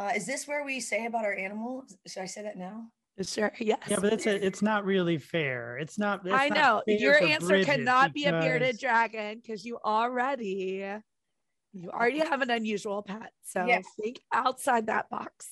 [0.00, 1.84] Uh, is this where we say about our animal?
[2.06, 2.86] Should I say that now?
[3.20, 3.52] Sure.
[3.58, 3.80] Yes.
[3.86, 5.76] Yeah, but it's a, it's not really fair.
[5.76, 6.22] It's not.
[6.24, 10.82] it's I know fair your answer Bridget cannot be a bearded dragon because you already
[11.74, 13.30] you already have an unusual pet.
[13.44, 13.84] So Yes.
[14.00, 15.50] think outside that box.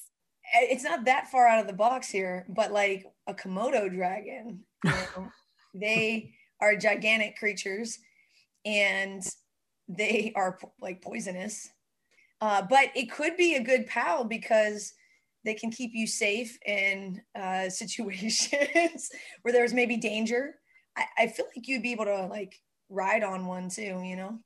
[0.55, 4.91] It's not that far out of the box here, but like a Komodo dragon, you
[4.91, 5.31] know,
[5.75, 7.99] they are gigantic creatures
[8.65, 9.23] and
[9.89, 11.69] they are like poisonous.
[12.41, 14.93] Uh, but it could be a good pal because
[15.45, 19.11] they can keep you safe in uh, situations
[19.43, 20.55] where there's maybe danger.
[20.97, 24.39] I, I feel like you'd be able to like ride on one too, you know?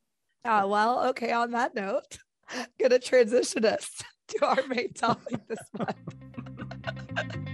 [0.44, 1.32] Uh, well, okay.
[1.32, 2.18] On that note,
[2.80, 7.48] gonna transition us to our main topic this month.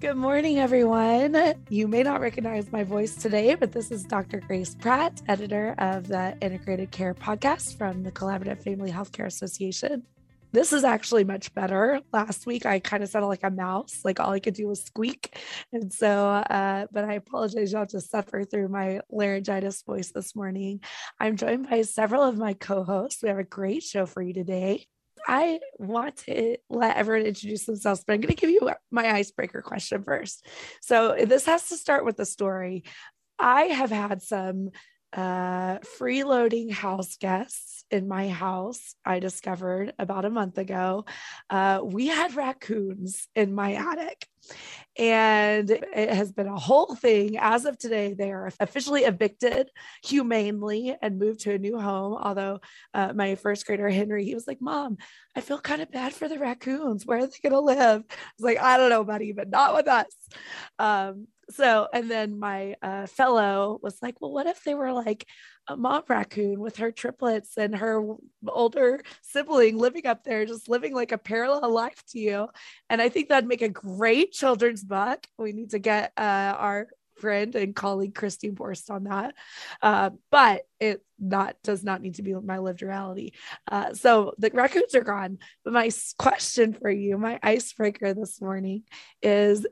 [0.00, 1.36] Good morning, everyone.
[1.68, 4.40] You may not recognize my voice today, but this is Dr.
[4.40, 10.04] Grace Pratt, editor of the Integrated Care podcast from the Collaborative Family Healthcare Association.
[10.52, 12.00] This is actually much better.
[12.14, 14.82] Last week, I kind of sounded like a mouse, like all I could do was
[14.82, 15.38] squeak.
[15.70, 17.70] And so, uh, but I apologize.
[17.70, 20.80] y'all, to suffer through my laryngitis voice this morning.
[21.20, 23.22] I'm joined by several of my co hosts.
[23.22, 24.86] We have a great show for you today.
[25.26, 29.62] I want to let everyone introduce themselves, but I'm going to give you my icebreaker
[29.62, 30.46] question first.
[30.80, 32.84] So this has to start with the story.
[33.38, 34.70] I have had some
[35.12, 38.94] uh, freeloading house guests in my house.
[39.04, 41.04] I discovered about a month ago.
[41.48, 44.26] Uh, we had raccoons in my attic.
[44.98, 47.38] And it has been a whole thing.
[47.38, 49.70] As of today, they are officially evicted
[50.02, 52.18] humanely and moved to a new home.
[52.20, 52.60] Although
[52.92, 54.98] uh, my first grader Henry, he was like, "Mom,
[55.36, 57.06] I feel kind of bad for the raccoons.
[57.06, 59.74] Where are they going to live?" I was like, "I don't know, buddy, but not
[59.74, 60.12] with us."
[60.78, 65.24] Um, so, and then my uh, fellow was like, "Well, what if they were like
[65.76, 68.02] mom raccoon with her triplets and her
[68.48, 72.48] older sibling living up there, just living like a parallel life to you?"
[72.88, 75.26] And I think that'd make a great children's book.
[75.38, 76.88] We need to get uh, our
[77.20, 79.34] friend and colleague Christine Borst on that.
[79.82, 83.32] Uh, but it not does not need to be my lived reality.
[83.70, 85.38] Uh, so the raccoons are gone.
[85.64, 88.84] But my question for you, my icebreaker this morning
[89.22, 89.66] is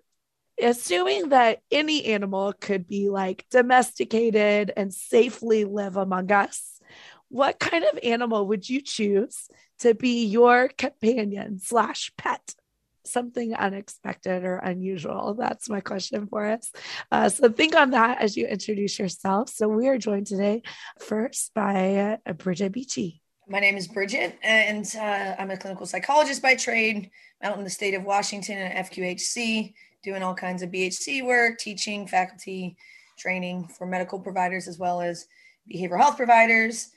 [0.63, 6.81] assuming that any animal could be like domesticated and safely live among us,
[7.29, 9.49] what kind of animal would you choose
[9.81, 12.55] to be your companion slash pet?
[13.05, 15.35] Something unexpected or unusual.
[15.35, 16.71] That's my question for us.
[17.11, 19.49] Uh, so think on that as you introduce yourself.
[19.49, 20.63] So we are joined today
[20.99, 23.23] first by uh, Bridget Beachy.
[23.51, 27.11] My name is Bridget, and uh, I'm a clinical psychologist by trade
[27.43, 32.07] out in the state of Washington at FQHC, doing all kinds of BHC work, teaching,
[32.07, 32.77] faculty
[33.19, 35.27] training for medical providers as well as
[35.73, 36.91] behavioral health providers.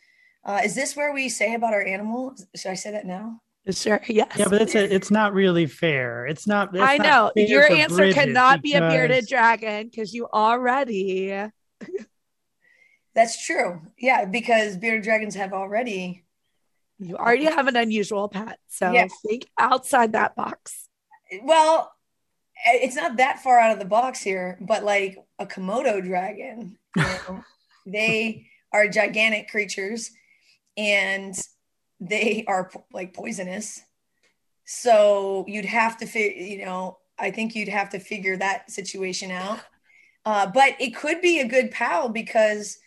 [0.45, 2.35] Uh, is this where we say about our animal?
[2.55, 3.41] Should I say that now?
[3.69, 4.01] Sure.
[4.07, 4.33] Yes.
[4.37, 6.25] Yeah, but it's a, it's not really fair.
[6.25, 6.69] It's not.
[6.73, 11.47] it's I know fair your answer Bridget cannot be a bearded dragon because you already
[13.13, 13.81] That's true.
[13.99, 16.23] Yeah, because bearded dragons have already.
[16.97, 18.57] you already have an unusual pet.
[18.67, 19.11] So Yes.
[19.27, 20.87] think outside that box.
[21.43, 21.91] Well,
[22.65, 27.03] it's not that far out of the box here, but like a Komodo dragon, you
[27.03, 27.43] know,
[27.85, 30.11] they are gigantic creatures
[30.77, 31.35] and
[31.99, 33.81] they are po- like poisonous.
[34.65, 39.31] So you'd have to figure, you know, I think you'd have to figure that situation
[39.31, 39.59] out.
[40.25, 42.77] Uh, but it could be a good pal because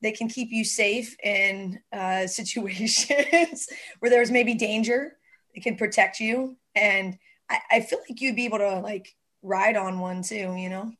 [0.00, 3.68] they can keep you safe in uh, situations
[3.98, 5.16] where there's maybe danger.
[5.54, 6.56] It can protect you.
[6.74, 7.18] And
[7.48, 10.92] I, I feel like you'd be able to like ride on one too, you know?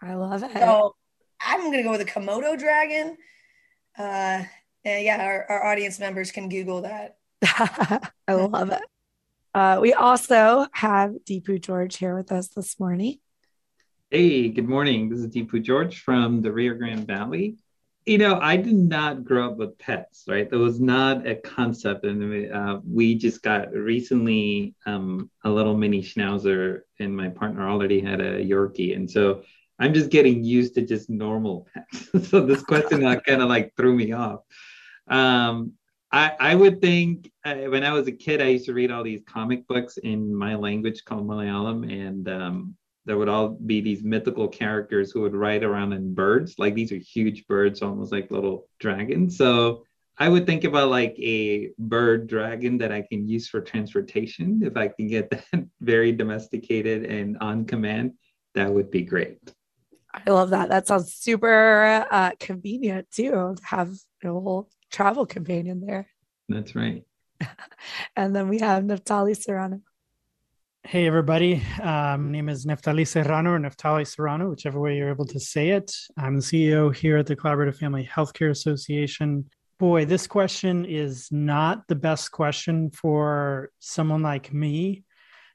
[0.00, 0.52] I love it.
[0.54, 0.94] So
[1.40, 3.16] I'm going to go with a Komodo dragon.
[3.98, 4.44] Uh,
[4.84, 7.16] and yeah, our, our audience members can Google that.
[7.42, 8.82] I love it.
[9.52, 13.18] Uh, we also have Deepu George here with us this morning.
[14.10, 15.08] Hey, good morning.
[15.08, 17.56] This is Deepu George from the Rio Grande Valley.
[18.08, 20.48] You know, I did not grow up with pets, right?
[20.48, 22.06] That was not a concept.
[22.06, 28.00] And uh, we just got recently um, a little mini schnauzer, and my partner already
[28.00, 28.96] had a Yorkie.
[28.96, 29.42] And so
[29.78, 32.08] I'm just getting used to just normal pets.
[32.30, 34.40] so this question kind of like threw me off.
[35.06, 35.74] Um,
[36.10, 39.04] I, I would think uh, when I was a kid, I used to read all
[39.04, 42.76] these comic books in my language called Malayalam, and um,
[43.08, 46.56] there would all be these mythical characters who would ride around in birds.
[46.58, 49.38] Like these are huge birds, almost like little dragons.
[49.38, 49.84] So
[50.18, 54.60] I would think about like a bird dragon that I can use for transportation.
[54.62, 58.12] If I can get that very domesticated and on command,
[58.54, 59.38] that would be great.
[60.12, 60.68] I love that.
[60.68, 66.08] That sounds super uh, convenient too to have a whole travel companion there.
[66.50, 67.04] That's right.
[68.16, 69.80] and then we have Neftali Serrano.
[70.84, 71.62] Hey, everybody.
[71.82, 75.70] Um, my name is Neftali Serrano or Neftali Serrano, whichever way you're able to say
[75.70, 75.92] it.
[76.16, 79.50] I'm the CEO here at the Collaborative Family Healthcare Association.
[79.78, 85.04] Boy, this question is not the best question for someone like me.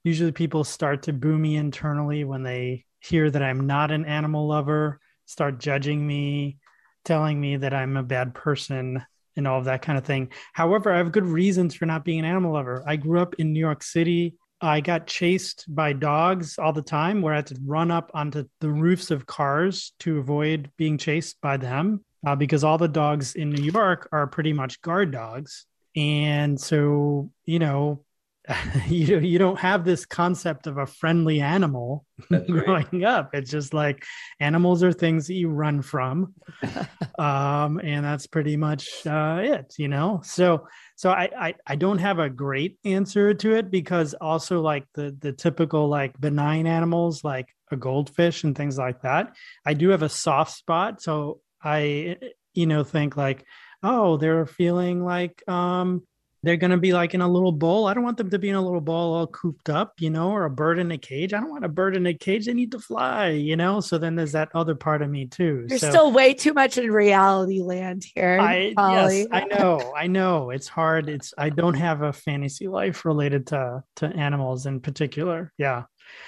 [0.04, 4.48] Usually people start to boo me internally when they hear that I'm not an animal
[4.48, 6.58] lover, start judging me,
[7.06, 9.04] telling me that I'm a bad person
[9.36, 10.32] and all of that kind of thing.
[10.52, 12.84] However, I have good reasons for not being an animal lover.
[12.86, 14.36] I grew up in New York City.
[14.64, 18.46] I got chased by dogs all the time where I had to run up onto
[18.62, 23.36] the roofs of cars to avoid being chased by them uh, because all the dogs
[23.36, 25.66] in New York are pretty much guard dogs.
[25.98, 28.06] And so, you know,
[28.88, 32.06] you you don't have this concept of a friendly animal
[32.50, 33.34] growing up.
[33.34, 34.04] It's just like
[34.40, 36.34] animals are things that you run from,
[37.20, 39.74] um, and that's pretty much uh, it.
[39.78, 44.14] You know, so so I, I I don't have a great answer to it because
[44.14, 49.36] also like the the typical like benign animals like a goldfish and things like that.
[49.66, 52.18] I do have a soft spot, so I
[52.54, 53.46] you know think like
[53.84, 56.04] oh they're feeling like um
[56.44, 57.88] they're going to be like in a little bowl.
[57.88, 60.30] I don't want them to be in a little bowl all cooped up, you know,
[60.30, 61.34] or a bird in a cage.
[61.34, 62.46] I don't want a bird in a cage.
[62.46, 63.80] They need to fly, you know.
[63.80, 65.66] So then there's that other part of me too.
[65.70, 68.40] You're so, still way too much in reality land here.
[68.42, 70.50] I yes, I know, I know.
[70.50, 71.08] It's hard.
[71.08, 75.54] It's I don't have a fantasy life related to to animals in particular.
[75.58, 75.84] Yeah,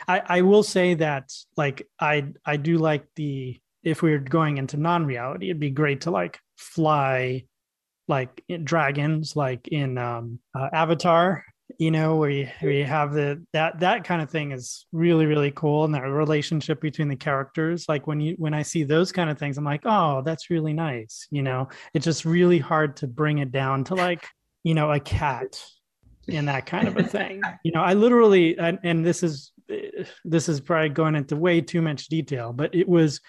[0.08, 4.58] I I will say that like I I do like the if we we're going
[4.58, 7.44] into non-reality, it'd be great to like fly
[8.08, 11.44] like dragons, like in um, uh, Avatar,
[11.80, 15.26] you know, where you, where you have the that that kind of thing is really
[15.26, 17.86] really cool, and that relationship between the characters.
[17.90, 20.74] Like when you when I see those kind of things, I'm like, oh, that's really
[20.74, 21.28] nice.
[21.32, 24.28] You know, it's just really hard to bring it down to like
[24.64, 25.60] you know a cat
[26.28, 27.42] in that kind of a thing.
[27.64, 29.52] you know, I literally and, and this is
[30.24, 33.22] this is probably going into way too much detail, but it was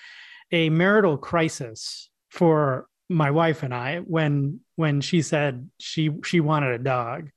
[0.53, 6.81] a marital crisis for my wife and I when when she said she she wanted
[6.81, 7.31] a dog,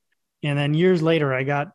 [0.43, 1.71] and then years later I got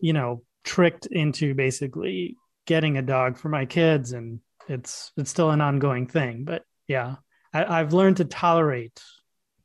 [0.00, 5.50] you know tricked into basically getting a dog for my kids, and it's it's still
[5.50, 6.44] an ongoing thing.
[6.44, 7.16] But yeah,
[7.52, 9.00] I, I've learned to tolerate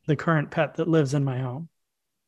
[0.07, 1.69] the current pet that lives in my home.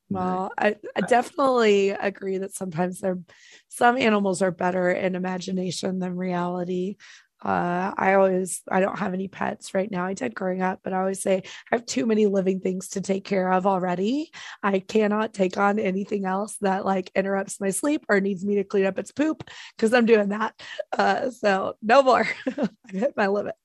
[0.10, 3.20] Well, I, I, definitely agree that sometimes they're
[3.68, 6.96] some animals are better in imagination than reality
[7.44, 10.06] uh, I always I don't have any pets right now.
[10.06, 13.02] I did growing up, but I always say I have too many living things to
[13.02, 14.32] take care of already.
[14.64, 18.64] I cannot take on anything else that like interrupts my sleep or needs me to
[18.64, 20.60] clean up its poop because I'm doing that.
[20.98, 22.28] Uh, so no more.
[22.58, 23.56] I've hit my limit.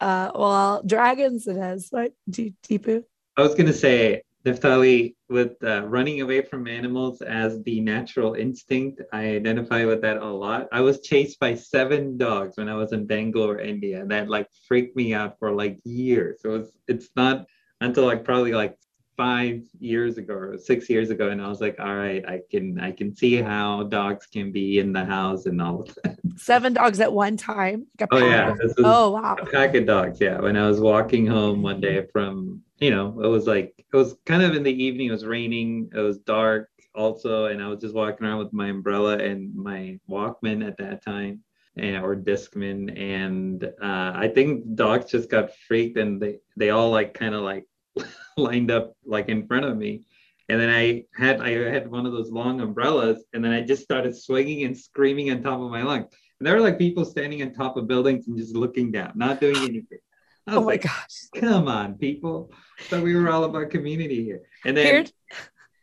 [0.00, 1.88] Uh, well, dragons it is.
[1.90, 3.04] What Deepu?
[3.36, 9.00] I was gonna say Neftali, with uh, running away from animals as the natural instinct,
[9.12, 10.68] I identify with that a lot.
[10.72, 14.04] I was chased by seven dogs when I was in Bangalore, India.
[14.04, 16.40] That like freaked me out for like years.
[16.42, 17.46] So it's it's not
[17.80, 18.76] until like probably like
[19.22, 22.80] five years ago or six years ago, and I was like, all right, I can
[22.80, 26.18] I can see how dogs can be in the house and all of that.
[26.36, 27.86] Seven dogs at one time.
[28.00, 28.56] Like oh yeah.
[28.78, 29.36] oh wow.
[29.40, 30.20] A pack of dogs.
[30.20, 30.40] Yeah.
[30.40, 34.16] When I was walking home one day from you know, it was like it was
[34.26, 35.06] kind of in the evening.
[35.06, 35.90] It was raining.
[35.94, 40.00] It was dark also, and I was just walking around with my umbrella and my
[40.10, 41.44] Walkman at that time,
[41.76, 46.90] and, or Discman, and uh, I think dogs just got freaked, and they they all
[46.90, 47.66] like kind of like
[48.36, 50.02] lined up like in front of me.
[50.48, 53.82] And then I had I had one of those long umbrellas, and then I just
[53.82, 56.06] started swinging and screaming on top of my lungs.
[56.38, 59.40] And there were like people standing on top of buildings and just looking down, not
[59.40, 59.98] doing anything
[60.46, 61.28] oh my like, gosh.
[61.36, 62.52] Come on, people.
[62.88, 64.42] So we were all about community here.
[64.64, 65.04] And then Here?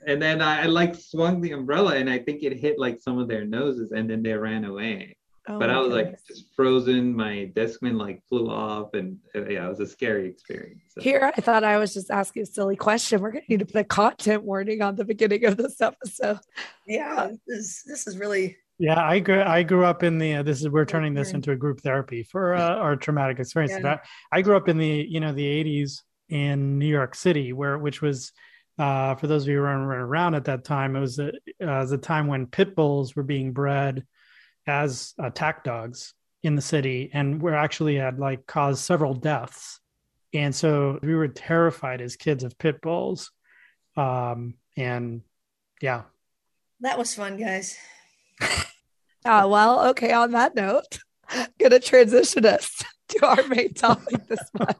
[0.07, 3.17] and then I, I, like swung the umbrella and I think it hit like some
[3.19, 5.15] of their noses and then they ran away.
[5.49, 6.19] Oh but I was goodness.
[6.19, 7.15] like just frozen.
[7.15, 10.83] My Discman like flew off, and uh, yeah, it was a scary experience.
[10.89, 11.01] So.
[11.01, 13.19] Here, I thought I was just asking a silly question.
[13.19, 16.37] We're going to need to put a content warning on the beginning of this episode.
[16.85, 20.61] Yeah, this, this is really yeah, I grew I grew up in the uh, this
[20.61, 23.73] is we're turning this into a group therapy for uh, our traumatic experience.
[23.83, 23.97] Yeah.
[24.31, 28.01] I grew up in the you know the 80s in New York City where which
[28.01, 28.31] was
[28.77, 31.31] uh, for those of you who were around at that time it was a, uh,
[31.59, 34.05] was a time when pit bulls were being bred
[34.69, 39.79] as attack dogs in the city and were actually had like caused several deaths
[40.33, 43.31] And so we were terrified as kids of pit bulls.
[43.97, 45.21] Um, and
[45.81, 46.03] yeah.
[46.81, 47.75] That was fun, guys.
[48.41, 48.55] Uh,
[49.25, 50.99] well, okay, on that note,
[51.59, 54.77] gonna transition us to our main topic this month.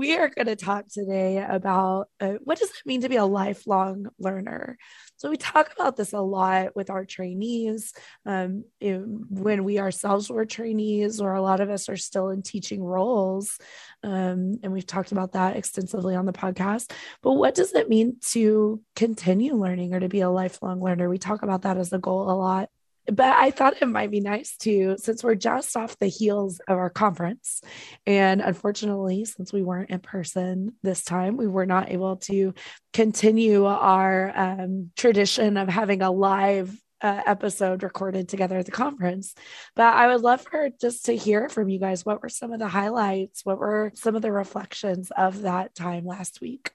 [0.00, 3.24] We are going to talk today about uh, what does it mean to be a
[3.26, 4.78] lifelong learner?
[5.18, 7.92] So we talk about this a lot with our trainees
[8.24, 12.82] um, when we ourselves were trainees or a lot of us are still in teaching
[12.82, 13.58] roles
[14.02, 16.90] um, and we've talked about that extensively on the podcast.
[17.20, 21.10] But what does it mean to continue learning or to be a lifelong learner?
[21.10, 22.70] We talk about that as a goal a lot
[23.06, 26.78] but I thought it might be nice to, since we're just off the heels of
[26.78, 27.60] our conference.
[28.06, 32.54] And unfortunately, since we weren't in person this time, we were not able to
[32.92, 39.34] continue our um, tradition of having a live uh, episode recorded together at the conference.
[39.74, 42.04] But I would love for just to hear from you guys.
[42.04, 43.44] What were some of the highlights?
[43.44, 46.72] What were some of the reflections of that time last week?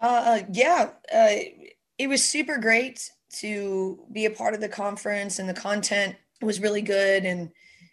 [0.00, 1.36] Uh, uh yeah, uh,
[1.98, 6.60] it was super great to be a part of the conference and the content was
[6.60, 7.50] really good and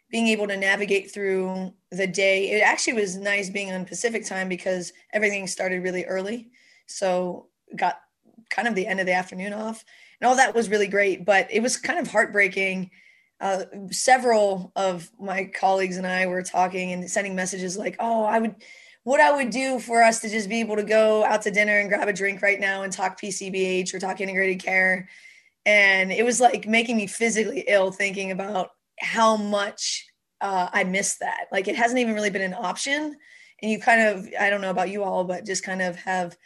[0.10, 2.52] being able to navigate through the day.
[2.52, 6.52] It actually was nice being on Pacific time because everything started really early.
[6.86, 8.02] So got
[8.50, 9.86] kind of the end of the afternoon off
[10.20, 12.92] and all that was really great, but it was kind of heartbreaking.
[13.40, 18.38] Uh, several of my colleagues and I were talking and sending messages like, "Oh, I
[18.38, 18.56] would
[19.04, 21.80] what I would do for us to just be able to go out to dinner
[21.80, 25.10] and grab a drink right now and talk PCBH or talk integrated care
[25.66, 30.08] and it was like making me physically ill thinking about how much
[30.42, 31.46] uh, I missed that.
[31.52, 33.16] Like it hasn't even really been an option,
[33.62, 36.38] and you kind of I don't know about you all, but just kind of have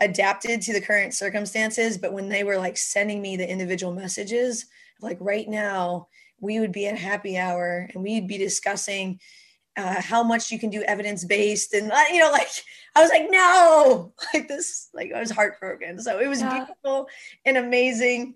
[0.00, 1.98] adapted to the current circumstances.
[1.98, 4.66] But when they were like sending me the individual messages,
[5.00, 6.08] like right now
[6.40, 9.20] we would be at happy hour and we'd be discussing
[9.76, 12.48] uh, how much you can do evidence based and uh, you know like
[12.96, 16.52] i was like no like this like i was heartbroken so it was yeah.
[16.64, 17.06] beautiful
[17.44, 18.34] and amazing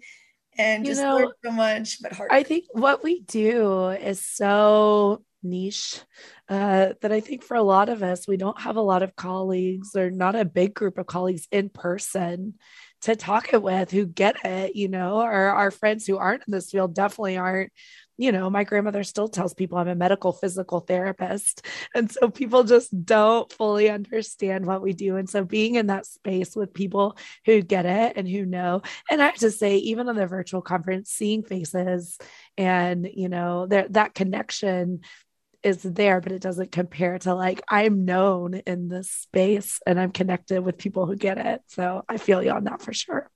[0.59, 2.31] and just know, learn so much, but hard.
[2.33, 6.01] I think what we do is so niche
[6.49, 9.17] uh, that I think for a lot of us, we don't have a lot of
[9.17, 12.55] colleagues or not a big group of colleagues in person
[13.03, 16.53] to talk it with who get it, you know, or our friends who aren't in
[16.53, 17.71] this field definitely aren't
[18.17, 21.67] you know, my grandmother still tells people I'm a medical physical therapist.
[21.95, 25.17] And so people just don't fully understand what we do.
[25.17, 29.21] And so being in that space with people who get it and who know, and
[29.21, 32.19] I have to say, even on the virtual conference, seeing faces
[32.57, 35.01] and, you know, that connection
[35.63, 40.13] is there, but it doesn't compare to like I'm known in this space and I'm
[40.13, 41.63] connected with people who get it.
[41.69, 43.31] So I feel you on that for sure.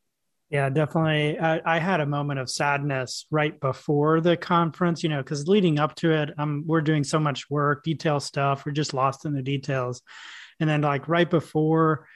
[0.50, 1.38] Yeah, definitely.
[1.38, 5.78] I, I, had a moment of sadness right before the conference, you know, because leading
[5.78, 8.64] up to it, um, we're doing so much work, detail stuff.
[8.64, 10.00] We're just lost in the details.
[10.59, 12.09] And then, like, right before,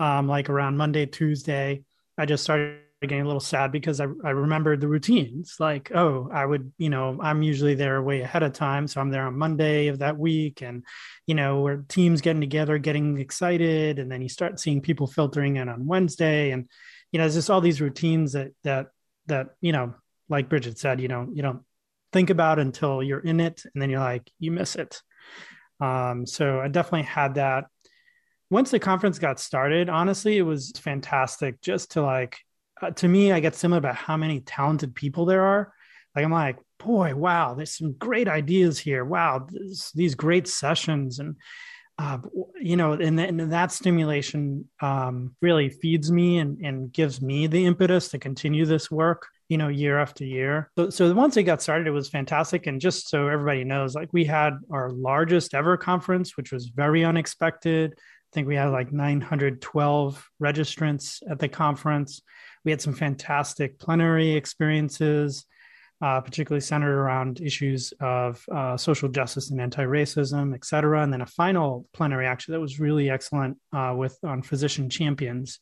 [0.00, 1.84] um, like around Monday, Tuesday,
[2.18, 5.54] I just started getting a little sad because I, I remembered the routines.
[5.60, 8.88] Like, oh, I would, you know, I'm usually there way ahead of time.
[8.88, 10.60] So I'm there on Monday of that week.
[10.60, 10.84] And,
[11.24, 14.00] you know, where teams getting together, getting excited.
[14.00, 16.50] And then you start seeing people filtering in on Wednesday.
[16.50, 16.68] And,
[17.16, 18.88] you know, there's just all these routines that that
[19.24, 19.94] that you know,
[20.28, 21.62] like Bridget said, you know, you don't
[22.12, 25.00] think about until you're in it, and then you're like, you miss it.
[25.80, 27.68] Um, so I definitely had that.
[28.50, 31.62] Once the conference got started, honestly, it was fantastic.
[31.62, 32.36] Just to like,
[32.82, 35.72] uh, to me, I get similar about how many talented people there are.
[36.14, 39.06] Like I'm like, boy, wow, there's some great ideas here.
[39.06, 39.46] Wow,
[39.94, 41.36] these great sessions and
[41.98, 42.18] uh,
[42.60, 47.64] you know, and, and that stimulation um, really feeds me and, and gives me the
[47.64, 50.70] impetus to continue this work, you know, year after year.
[50.76, 52.66] So, so once it got started, it was fantastic.
[52.66, 57.02] And just so everybody knows, like we had our largest ever conference, which was very
[57.02, 57.94] unexpected.
[57.96, 62.20] I think we had like 912 registrants at the conference.
[62.64, 65.46] We had some fantastic plenary experiences
[66.00, 71.02] uh, particularly centered around issues of uh, social justice and anti-racism, et cetera.
[71.02, 75.58] And then a final plenary action that was really excellent uh, with on physician champions.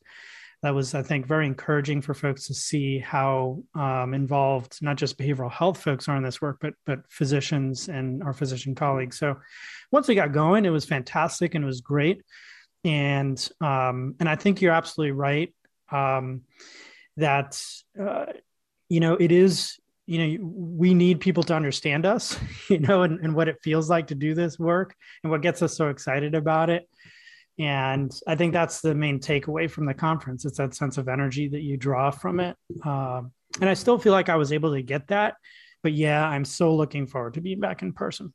[0.61, 5.17] That was, I think, very encouraging for folks to see how um, involved not just
[5.17, 9.19] behavioral health folks are in this work, but but physicians and our physician colleagues.
[9.19, 9.35] So
[9.91, 12.23] once we got going, it was fantastic and it was great.
[12.83, 15.53] And um, and I think you're absolutely right
[15.91, 16.41] um,
[17.17, 17.61] that
[17.99, 18.27] uh,
[18.89, 22.37] you know it is you know we need people to understand us
[22.69, 25.61] you know and, and what it feels like to do this work and what gets
[25.61, 26.87] us so excited about it.
[27.57, 30.45] And i think that's the main takeaway from the conference.
[30.45, 32.55] It's that sense of energy that you draw from it.
[32.83, 33.31] Um,
[33.61, 35.35] and i still feel like i was able to get that
[35.81, 38.33] but yeah i'm so looking forward to being back in person.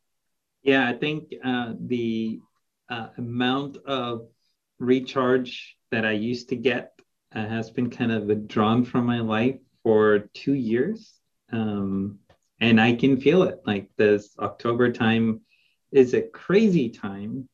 [0.62, 2.40] Yeah i think uh, the
[2.88, 4.26] uh, amount of
[4.80, 6.92] recharge that I used to get
[7.34, 11.19] uh, has been kind of withdrawn from my life for two years.
[11.52, 12.19] Um,
[12.61, 13.61] and I can feel it.
[13.66, 15.40] Like this October time
[15.92, 17.49] is a crazy time,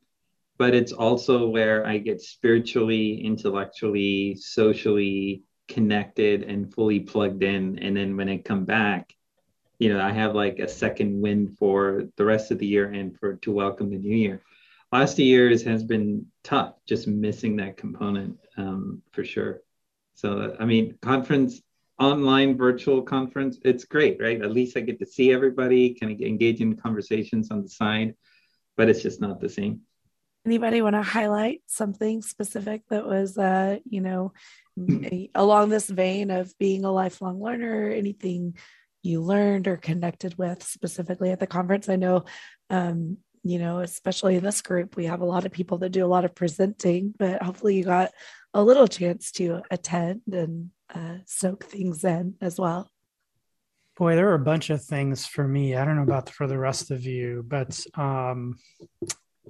[0.58, 7.78] but it's also where I get spiritually, intellectually, socially connected and fully plugged in.
[7.78, 9.12] And then when I come back,
[9.78, 13.16] you know, I have like a second wind for the rest of the year and
[13.18, 14.42] for to welcome the new year.
[14.92, 19.60] Last years has been tough, just missing that component um, for sure.
[20.14, 21.60] So, I mean, conference,
[21.98, 24.40] online virtual conference, it's great, right?
[24.42, 28.14] At least I get to see everybody, kind of engage in conversations on the side,
[28.76, 29.80] but it's just not the same.
[30.44, 34.32] Anybody want to highlight something specific that was, uh, you know,
[35.34, 38.56] along this vein of being a lifelong learner, anything
[39.02, 41.88] you learned or connected with specifically at the conference?
[41.88, 42.24] I know,
[42.70, 46.04] um, you know, especially in this group, we have a lot of people that do
[46.04, 48.10] a lot of presenting, but hopefully you got
[48.56, 52.90] a little chance to attend and uh, soak things in as well.
[53.98, 55.76] Boy, there were a bunch of things for me.
[55.76, 58.58] I don't know about for the rest of you, but um,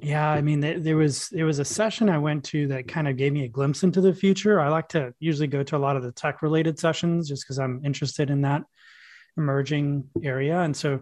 [0.03, 3.17] yeah, I mean, there was there was a session I went to that kind of
[3.17, 4.61] gave me a glimpse into the future.
[4.61, 7.61] I like to usually go to a lot of the tech related sessions just because
[7.61, 8.63] I'm interested in that
[9.37, 11.01] emerging area, and so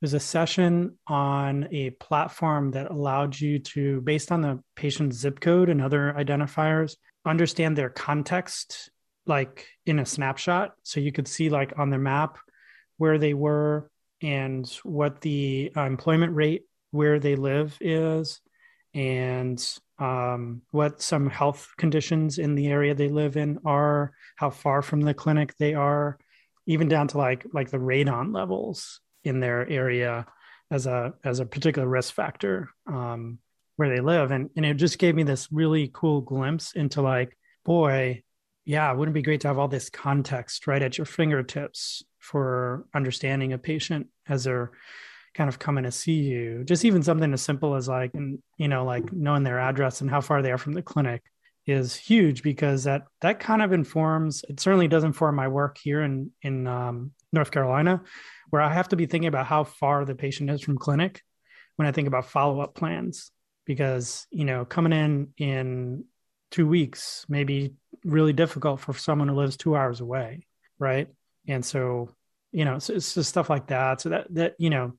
[0.00, 5.38] there's a session on a platform that allowed you to, based on the patient's zip
[5.40, 8.90] code and other identifiers, understand their context
[9.26, 10.74] like in a snapshot.
[10.82, 12.38] So you could see like on their map
[12.98, 13.90] where they were
[14.22, 18.40] and what the uh, employment rate where they live is
[18.94, 19.62] and
[19.98, 25.00] um, what some health conditions in the area they live in are how far from
[25.00, 26.18] the clinic they are
[26.66, 30.26] even down to like like the radon levels in their area
[30.70, 32.70] as a as a particular risk factor.
[32.86, 33.38] Um,
[33.76, 34.30] where they live.
[34.30, 38.22] And and it just gave me this really cool glimpse into like boy
[38.66, 42.86] yeah wouldn't it be great to have all this context right at your fingertips for
[42.94, 44.72] understanding a patient as they're
[45.34, 46.64] kind of coming to see you?
[46.64, 50.10] Just even something as simple as like and you know like knowing their address and
[50.10, 51.22] how far they are from the clinic
[51.66, 56.02] is huge because that that kind of informs it certainly does inform my work here
[56.02, 58.02] in in um, north carolina
[58.50, 61.22] where i have to be thinking about how far the patient is from clinic
[61.76, 63.30] when i think about follow-up plans
[63.64, 66.04] because you know coming in in
[66.50, 67.74] two weeks may be
[68.04, 70.46] really difficult for someone who lives two hours away
[70.78, 71.08] right?
[71.48, 72.10] And so
[72.52, 74.00] you know it's just stuff like that.
[74.00, 74.92] So that that you know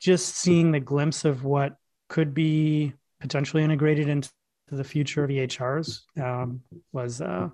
[0.00, 1.76] just seeing the glimpse of what
[2.08, 4.30] could be potentially integrated into
[4.70, 7.48] the future of EHRs um, was uh,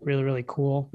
[0.00, 0.90] really really cool.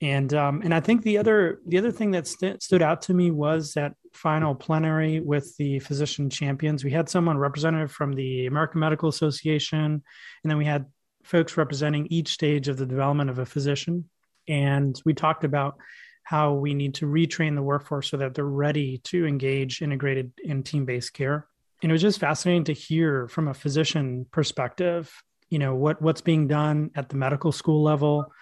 [0.00, 3.14] And um, and I think the other the other thing that st- stood out to
[3.14, 6.84] me was that final plenary with the physician champions.
[6.84, 10.86] We had someone representative from the American Medical Association, and then we had
[11.24, 14.08] folks representing each stage of the development of a physician.
[14.48, 15.76] And we talked about
[16.22, 20.64] how we need to retrain the workforce so that they're ready to engage integrated and
[20.64, 21.46] team-based care.
[21.82, 25.12] And it was just fascinating to hear from a physician perspective,
[25.50, 28.32] you know, what what's being done at the medical school level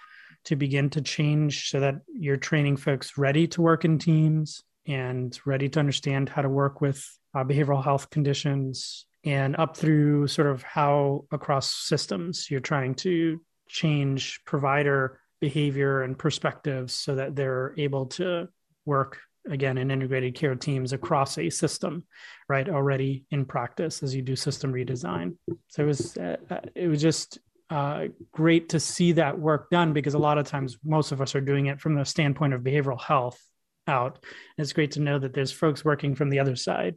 [0.45, 5.39] to begin to change so that you're training folks ready to work in teams and
[5.45, 10.47] ready to understand how to work with uh, behavioral health conditions and up through sort
[10.47, 17.73] of how across systems you're trying to change provider behavior and perspectives so that they're
[17.77, 18.47] able to
[18.85, 19.19] work
[19.49, 22.03] again in integrated care teams across a system
[22.49, 25.35] right already in practice as you do system redesign.
[25.67, 29.91] So it was uh, uh it was just uh, great to see that work done
[29.91, 32.61] because a lot of times most of us are doing it from the standpoint of
[32.61, 33.39] behavioral health
[33.87, 34.19] out.
[34.57, 36.95] And it's great to know that there's folks working from the other side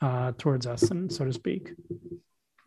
[0.00, 1.72] uh, towards us, and so to speak.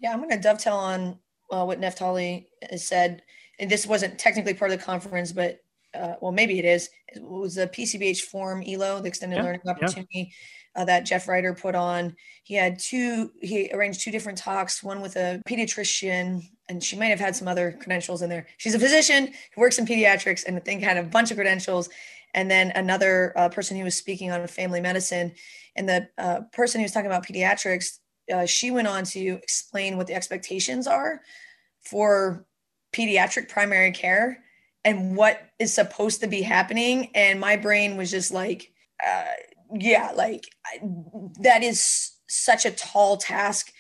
[0.02, 1.20] Yeah, I'm going to dovetail on
[1.52, 3.22] uh, what Neftali has said.
[3.60, 5.60] And this wasn't technically part of the conference, but
[5.94, 6.90] uh, well, maybe it is.
[7.10, 10.34] It was the PCBH Forum ELO, the extended yeah, learning opportunity
[10.76, 10.82] yeah.
[10.82, 12.16] uh, that Jeff Reiter put on.
[12.44, 17.08] He had two, he arranged two different talks, one with a pediatrician, and she might
[17.08, 18.48] have had some other credentials in there.
[18.58, 21.90] She's a physician who works in pediatrics and I think had a bunch of credentials.
[22.34, 25.34] And then another uh, person who was speaking on family medicine.
[25.76, 28.00] And the uh, person who was talking about pediatrics,
[28.34, 31.22] uh, she went on to explain what the expectations are
[31.82, 32.46] for
[32.94, 34.44] pediatric primary care
[34.84, 38.72] and what is supposed to be happening and my brain was just like
[39.06, 39.26] uh,
[39.74, 40.80] yeah like I,
[41.42, 43.72] that is such a tall task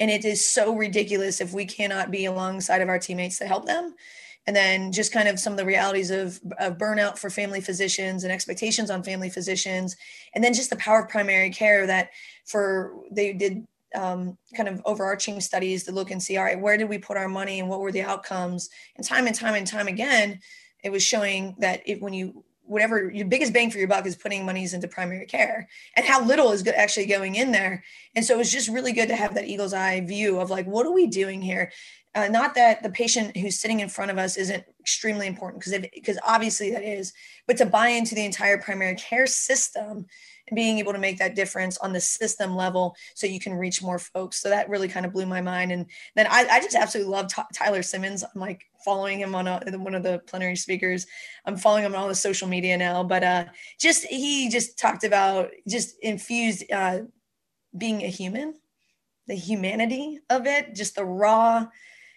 [0.00, 3.66] and it is so ridiculous if we cannot be alongside of our teammates to help
[3.66, 3.94] them
[4.46, 8.22] and then just kind of some of the realities of, of burnout for family physicians
[8.22, 9.96] and expectations on family physicians.
[10.34, 12.10] And then just the power of primary care that
[12.44, 16.76] for they did um, kind of overarching studies to look and see, all right, where
[16.76, 18.68] did we put our money and what were the outcomes?
[18.96, 20.40] And time and time and time again,
[20.84, 24.16] it was showing that if when you whatever your biggest bang for your buck is
[24.16, 27.84] putting monies into primary care and how little is actually going in there.
[28.16, 30.66] And so it was just really good to have that eagle's eye view of like
[30.66, 31.70] what are we doing here
[32.16, 35.86] uh, not that the patient who's sitting in front of us isn't extremely important because
[35.92, 37.12] because obviously that is
[37.46, 40.06] but to buy into the entire primary care system
[40.48, 43.82] and being able to make that difference on the system level so you can reach
[43.82, 44.40] more folks.
[44.40, 45.72] So that really kind of blew my mind.
[45.72, 48.22] And then i, I just absolutely love T- tyler Simmonds.
[48.22, 51.06] I'm like following him on a, one of the plenary speakers.
[51.44, 53.44] I'm following him on all the social media now but uh
[53.78, 57.00] just he just talked about just infused uh
[57.76, 58.54] being a human
[59.26, 61.66] the humanity of it just the raw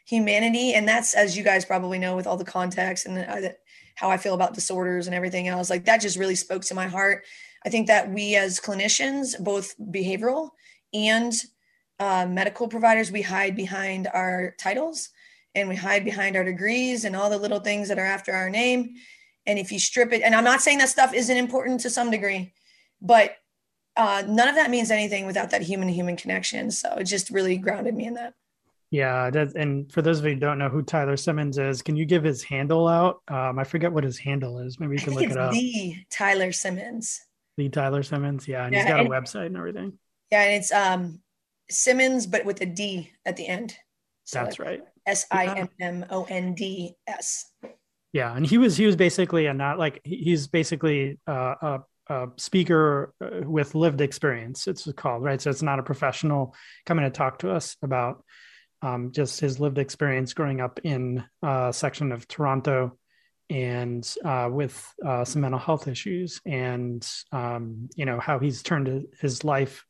[0.09, 3.49] humanity and that's as you guys probably know with all the context and uh,
[3.95, 6.87] how i feel about disorders and everything else like that just really spoke to my
[6.87, 7.23] heart.
[7.65, 10.51] I think that we as clinicians both behavioral
[10.93, 11.33] and
[11.99, 15.09] uh, medical providers we hide behind our titles
[15.53, 18.49] and we hide behind our degrees and all the little things that are after our
[18.49, 18.95] name.
[19.45, 22.09] And if you strip it and i'm not saying that stuff isn't important to some
[22.09, 22.53] degree
[23.01, 23.35] but
[23.95, 26.71] uh, none of that means anything without that human to human connection.
[26.71, 28.33] So it just really grounded me in that
[28.91, 31.95] yeah, that, and for those of you who don't know who Tyler Simmonds is, can
[31.95, 33.21] you give his handle out?
[33.27, 34.79] Um, I forget what his handle is.
[34.79, 35.51] Maybe you can look it up.
[35.51, 37.21] The Tyler Simmonds.
[37.57, 39.93] The Tyler Simmonds, yeah, and yeah, he's got and, a website and everything.
[40.31, 41.21] Yeah, and it's um
[41.69, 43.75] Simmons, but with a D at the end.
[44.23, 44.81] So That's right.
[45.05, 47.51] S I M M O N D S.
[48.13, 52.27] Yeah, and he was he was basically a not like he's basically uh, a a
[52.37, 54.67] speaker uh, with lived experience.
[54.67, 55.39] It's called right.
[55.39, 58.23] So it's not a professional coming to talk to us about
[58.81, 62.97] um, just his lived experience growing up in a section of Toronto
[63.49, 69.07] and uh, with uh, some mental health issues, and um, you know how he's turned
[69.19, 69.85] his life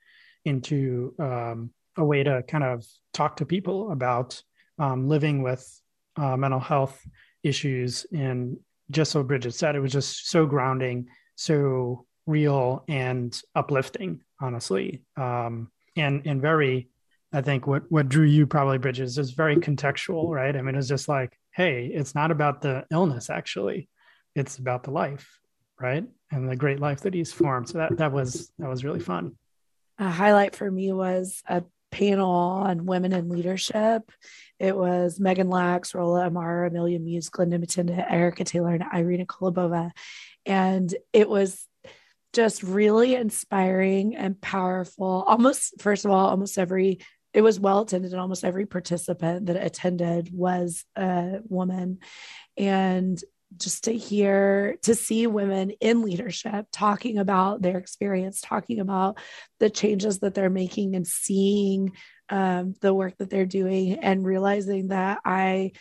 [0.45, 4.41] into um, a way to kind of talk to people about
[4.77, 5.81] um, living with
[6.15, 7.05] uh, mental health
[7.43, 8.05] issues.
[8.13, 8.57] And
[8.91, 15.69] just so Bridget said, it was just so grounding, so real, and uplifting, honestly, um,
[15.97, 16.89] and and very
[17.31, 20.55] I think what what drew you probably Bridges is very contextual, right?
[20.55, 23.89] I mean, it's just like, hey, it's not about the illness actually,
[24.35, 25.39] it's about the life,
[25.79, 26.05] right?
[26.31, 27.69] And the great life that he's formed.
[27.69, 29.37] So that that was that was really fun.
[29.99, 34.11] A highlight for me was a panel on women in leadership.
[34.59, 39.91] It was Megan Lax, Rolla Amara, Amelia Muse, Glenda Matinda, Erica Taylor, and Irina Kolobova.
[40.45, 41.65] And it was
[42.33, 45.23] just really inspiring and powerful.
[45.27, 46.99] Almost, first of all, almost every
[47.33, 51.99] it was well attended and almost every participant that attended was a woman.
[52.57, 53.21] And
[53.57, 59.17] just to hear to see women in leadership talking about their experience talking about
[59.59, 61.91] the changes that they're making and seeing
[62.29, 65.71] um, the work that they're doing and realizing that i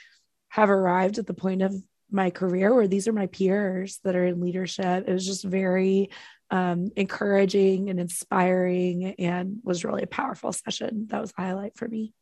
[0.49, 1.75] have arrived at the point of
[2.11, 5.05] my career where these are my peers that are in leadership.
[5.07, 6.11] It was just very
[6.51, 11.07] um, encouraging and inspiring and was really a powerful session.
[11.09, 12.15] That was a highlight for me.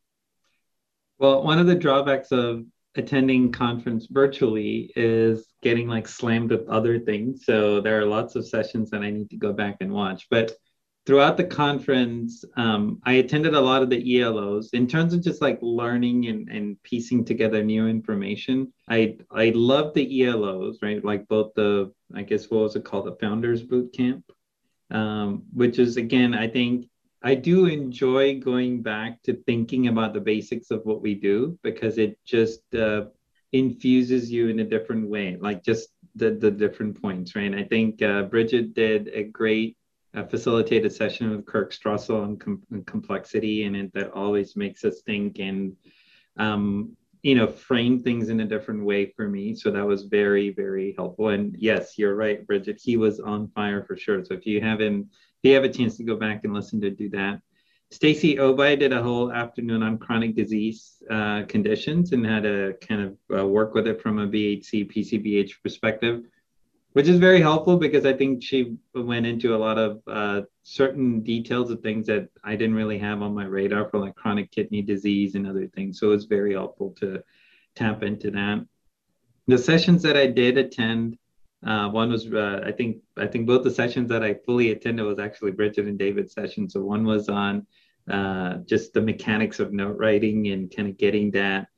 [1.18, 2.64] Well, one of the drawbacks of
[2.96, 7.44] attending conference virtually is getting like slammed with other things.
[7.44, 10.26] So there are lots of sessions that I need to go back and watch.
[10.30, 10.52] But
[11.06, 15.40] throughout the conference, um, I attended a lot of the ELOs in terms of just
[15.40, 18.72] like learning and, and piecing together new information.
[18.88, 21.02] I I love the ELOs, right?
[21.04, 24.24] Like both the I guess what was it called, the Founders Boot Camp,
[24.90, 26.88] um, which is again I think
[27.22, 31.98] I do enjoy going back to thinking about the basics of what we do because
[31.98, 33.06] it just uh,
[33.52, 37.54] infuses you in a different way, like just the the different points, right?
[37.54, 39.76] I think uh, Bridget did a great
[40.16, 45.02] a facilitated session with Kirk Strosahl on, com- complexity, and it, that always makes us
[45.02, 45.76] think and
[46.38, 49.55] um, you know frame things in a different way for me.
[49.55, 51.29] So that was very very helpful.
[51.29, 52.81] And yes, you're right, Bridget.
[52.83, 54.24] He was on fire for sure.
[54.24, 56.90] So if you haven't, if you have a chance to go back and listen to
[56.90, 57.40] do that.
[57.92, 63.00] Stacy Ogbeide did a whole afternoon on chronic disease uh, conditions and had to kind
[63.00, 66.24] of uh, work with it from a BHC PCBH perspective
[66.96, 71.20] which is very helpful because I think she went into a lot of uh, certain
[71.20, 74.80] details of things that I didn't really have on my radar for like chronic kidney
[74.80, 76.00] disease and other things.
[76.00, 77.22] So it was very helpful to
[77.74, 78.64] tap into that.
[79.46, 81.18] The sessions that I did attend,
[81.66, 85.04] uh, one was uh, I think I think both the sessions that I fully attended
[85.04, 86.70] was actually Bridget and David's session.
[86.70, 87.66] So one was on
[88.11, 91.68] uh, just the mechanics of note writing and kind of getting that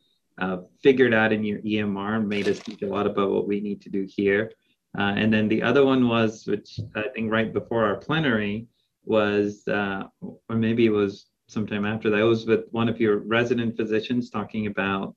[0.41, 3.83] uh, figured out in your EMR made us think a lot about what we need
[3.83, 4.53] to do here.
[4.99, 8.67] Uh, and then the other one was, which I think right before our plenary
[9.05, 12.19] was, uh, or maybe it was sometime after that.
[12.19, 15.15] It was with one of your resident physicians talking about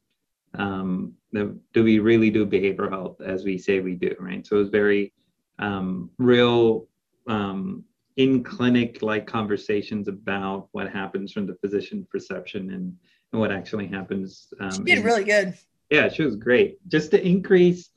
[0.53, 4.45] um, the, do we really do behavioral health as we say we do, right?
[4.45, 5.13] So it was very
[5.57, 6.87] um, real
[7.27, 7.83] um,
[8.17, 12.95] in clinic like conversations about what happens from the physician perception and,
[13.31, 14.53] and what actually happens.
[14.59, 15.57] Um, she did really good.
[15.89, 16.87] Yeah, she was great.
[16.87, 17.89] Just to increase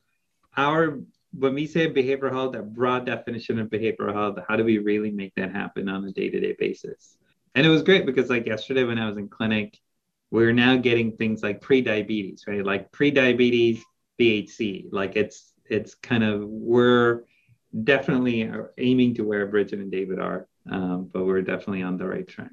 [0.57, 1.01] our
[1.39, 5.11] when we say behavioral health, that broad definition of behavioral health, how do we really
[5.11, 7.17] make that happen on a day-to-day basis?
[7.55, 9.79] And it was great because like yesterday when I was in clinic,
[10.31, 12.65] we're now getting things like pre-diabetes, right?
[12.65, 13.85] Like pre-diabetes,
[14.21, 14.87] BHC.
[14.93, 17.25] Like it's it's kind of we're
[17.83, 22.27] definitely aiming to where Bridget and David are, um, but we're definitely on the right
[22.27, 22.51] track.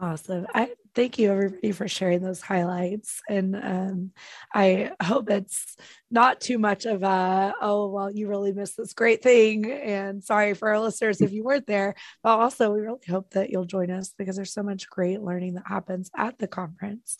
[0.00, 0.46] Awesome.
[0.54, 3.20] I thank you everybody for sharing those highlights.
[3.28, 4.10] And um,
[4.54, 5.76] I hope it's
[6.10, 9.70] not too much of a, oh, well, you really missed this great thing.
[9.70, 11.94] And sorry for our listeners if you weren't there.
[12.22, 15.54] But also, we really hope that you'll join us because there's so much great learning
[15.54, 17.16] that happens at the conference.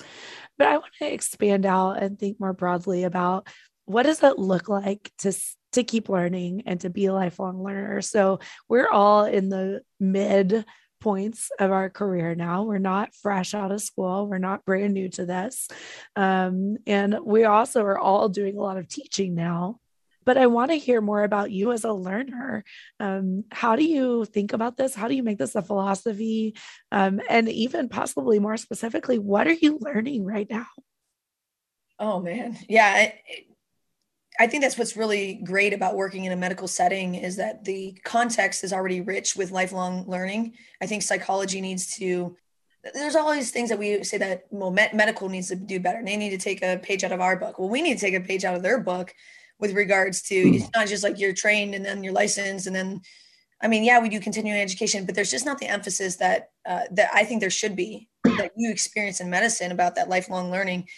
[0.56, 3.48] But I want to expand out and think more broadly about
[3.87, 5.32] what does it look like to
[5.72, 10.64] to keep learning and to be a lifelong learner so we're all in the mid
[11.04, 12.62] points of our career now.
[12.62, 15.68] We're not fresh out of school, we're not brand new to this.
[16.16, 19.80] Um, and we also are all doing a lot of teaching now.
[20.24, 22.64] But I want to hear more about you as a learner.
[22.98, 24.94] Um, how do you think about this?
[24.94, 26.56] How do you make this a philosophy?
[26.90, 30.66] Um, and even possibly more specifically, what are you learning right now?
[31.98, 32.56] Oh, man.
[32.66, 33.02] Yeah.
[33.02, 33.14] It,
[34.38, 37.97] I think that's what's really great about working in a medical setting is that the
[38.05, 40.55] context is already rich with lifelong learning.
[40.83, 42.37] I think psychology needs to
[42.92, 45.99] there's all these things that we say that well, medical needs to do better.
[45.99, 47.59] and They need to take a page out of our book.
[47.59, 49.14] Well, we need to take a page out of their book
[49.59, 53.01] with regards to it's not just like you're trained and then you're licensed and then
[53.62, 56.83] I mean, yeah, we do continuing education, but there's just not the emphasis that uh,
[56.90, 60.88] that I think there should be that you experience in medicine about that lifelong learning.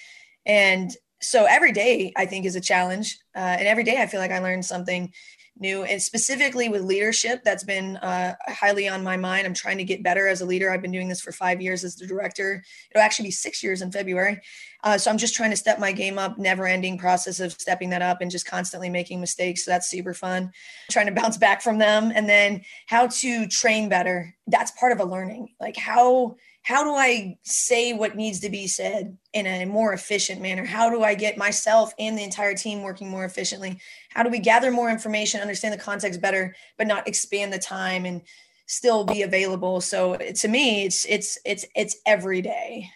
[0.45, 4.21] And so every day I think is a challenge, uh, and every day I feel
[4.21, 5.13] like I learn something
[5.59, 5.85] new.
[5.85, 9.47] And specifically with leadership, that's been uh, highly on my mind.
[9.47, 10.71] I'm trying to get better as a leader.
[10.71, 12.63] I've been doing this for five years as the director.
[12.91, 14.41] It'll actually be six years in February.
[14.85, 16.39] Uh, so I'm just trying to step my game up.
[16.39, 19.65] Never ending process of stepping that up and just constantly making mistakes.
[19.65, 20.53] So that's super fun.
[20.91, 24.35] Trying to bounce back from them, and then how to train better.
[24.47, 25.49] That's part of a learning.
[25.59, 30.43] Like how how do I say what needs to be said in a more efficient
[30.43, 30.65] manner?
[30.65, 33.79] How do I get myself and the entire team working more efficiently?
[34.11, 38.05] How do we gather more information, understand the context better, but not expand the time
[38.05, 38.21] and
[38.67, 39.81] still be available?
[39.81, 42.91] So to me, it's it's it's it's every day.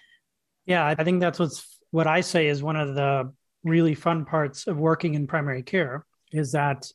[0.66, 4.66] Yeah, I think that's what's what I say is one of the really fun parts
[4.66, 6.90] of working in primary care is that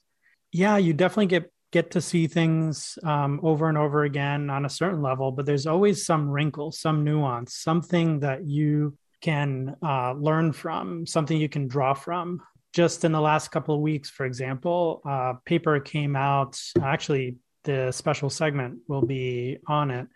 [0.51, 4.69] yeah, you definitely get get to see things um, over and over again on a
[4.69, 10.53] certain level, but there's always some wrinkle, some nuance, something that you can uh, learn
[10.53, 12.41] from, something you can draw from.
[12.71, 16.57] Just in the last couple of weeks, for example, uh, paper came out.
[16.81, 17.35] Actually,
[17.65, 20.07] the special segment will be on it.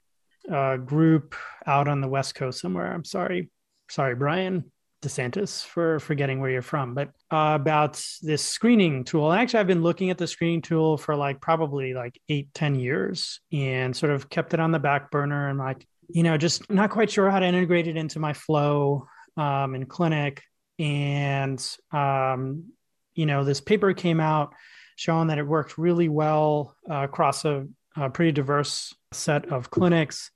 [0.50, 1.36] A group
[1.67, 2.93] out on the West Coast somewhere.
[2.93, 3.50] I'm sorry.
[3.89, 4.72] Sorry, Brian.
[5.01, 9.31] DeSantis for forgetting where you're from, but uh, about this screening tool.
[9.31, 13.39] Actually, I've been looking at the screening tool for like probably like eight, ten years
[13.51, 16.89] and sort of kept it on the back burner and like, you know, just not
[16.89, 19.07] quite sure how to integrate it into my flow
[19.38, 20.43] um, in clinic.
[20.79, 22.71] And, um,
[23.13, 24.53] you know, this paper came out
[24.95, 30.31] showing that it worked really well uh, across a, a pretty diverse set of clinics.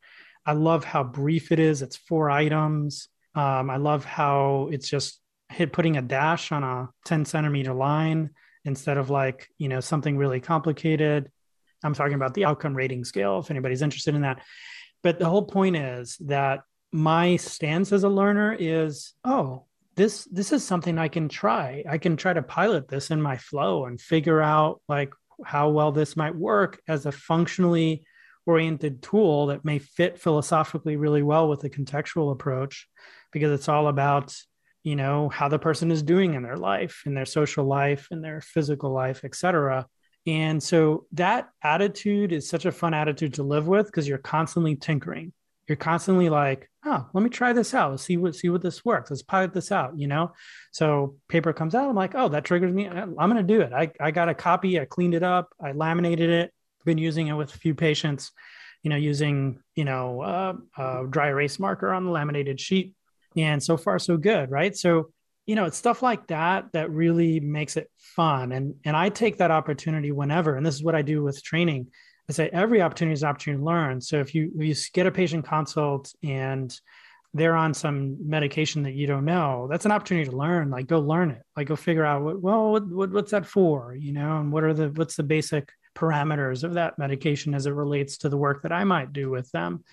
[0.45, 1.82] I love how brief it is.
[1.82, 5.19] It's four items um, I love how it's just
[5.50, 8.32] hit putting a dash on a 10 centimeter line
[8.65, 11.32] instead of like, you know, something really complicated.
[11.84, 14.41] I'm talking about the outcome rating scale if anybody's interested in that.
[15.02, 19.65] But the whole point is that my stance as a learner is, oh,
[19.96, 21.84] this this is something I can try.
[21.88, 25.13] I can try to pilot this in my flow and figure out like
[25.46, 28.06] how well this might work as a functionally
[28.46, 32.88] oriented tool that may fit philosophically really well with the contextual approach
[33.34, 34.36] because it's all about
[34.84, 38.22] you know how the person is doing in their life in their social life in
[38.22, 39.86] their physical life etc
[40.26, 44.76] and so that attitude is such a fun attitude to live with because you're constantly
[44.76, 45.34] tinkering.
[45.67, 47.91] You're constantly like oh let me try this out.
[47.91, 49.12] Let's see what see what this works.
[49.12, 50.34] Let's pilot this out you know?
[50.72, 52.88] So paper comes out i'm like oh that triggers me.
[52.88, 53.72] I'm going to do it.
[53.74, 54.80] I, I got a copy.
[54.80, 55.54] I cleaned it up.
[55.63, 56.54] I laminated it.
[56.86, 58.32] Been using it with a few patients
[58.82, 62.93] you know using you know uh, a dry erase marker on the laminated sheet
[63.36, 65.10] and so far so good right so
[65.46, 69.38] you know it's stuff like that that really makes it fun and and i take
[69.38, 71.88] that opportunity whenever and this is what i do with training
[72.30, 74.02] I say every opportunity is an opportunity to learn.
[74.02, 76.74] So if you if you get a patient consult and
[77.34, 80.69] they're on some medication that you don't know, that's an opportunity to learn.
[80.69, 81.41] Like go learn it.
[81.58, 84.63] Like go figure out what well what, what what's that for, you know, and what
[84.63, 88.64] are the what's the basic parameters of that medication as it relates to the work
[88.64, 89.84] that I might do with them.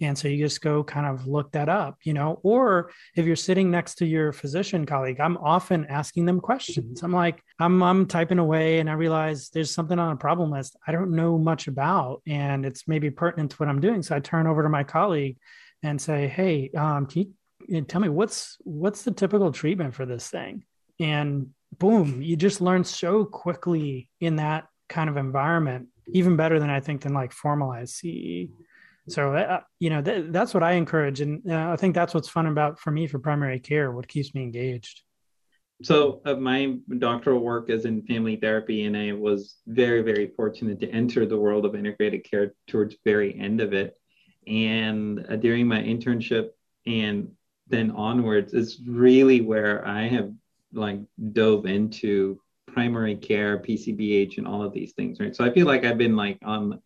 [0.00, 3.36] And so you just go kind of look that up, you know, or if you're
[3.36, 7.02] sitting next to your physician colleague, I'm often asking them questions.
[7.02, 10.76] I'm like, I'm, I'm typing away and I realize there's something on a problem list
[10.86, 14.02] I don't know much about and it's maybe pertinent to what I'm doing.
[14.02, 15.38] So I turn over to my colleague
[15.82, 17.34] and say, Hey, um, can
[17.68, 20.64] you tell me what's, what's the typical treatment for this thing?
[21.00, 26.70] And boom, you just learn so quickly in that kind of environment, even better than
[26.70, 28.48] I think than like formalized CE.
[29.08, 31.20] So, uh, you know, th- that's what I encourage.
[31.20, 34.34] And uh, I think that's what's fun about for me for primary care, what keeps
[34.34, 35.02] me engaged.
[35.82, 40.80] So, uh, my doctoral work is in family therapy, and I was very, very fortunate
[40.80, 43.94] to enter the world of integrated care towards very end of it.
[44.46, 46.48] And uh, during my internship
[46.86, 47.30] and
[47.68, 50.32] then onwards is really where I have
[50.72, 51.00] like
[51.32, 52.40] dove into
[52.76, 55.34] primary care, PCBH, and all of these things, right?
[55.34, 56.78] So I feel like I've been like on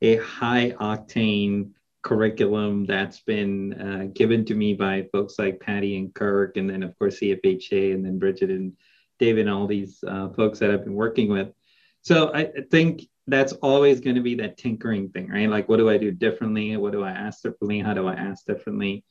[0.00, 6.14] a high octane curriculum that's been uh, given to me by folks like Patty and
[6.14, 8.72] Kirk, and then of course CFHA, and then Bridget and
[9.18, 11.52] David, and all these uh, folks that I've been working with.
[12.00, 15.50] So I think that's always going to be that tinkering thing, right?
[15.50, 16.74] Like, what do I do differently?
[16.78, 17.80] What do I ask differently?
[17.80, 19.04] How do I ask differently?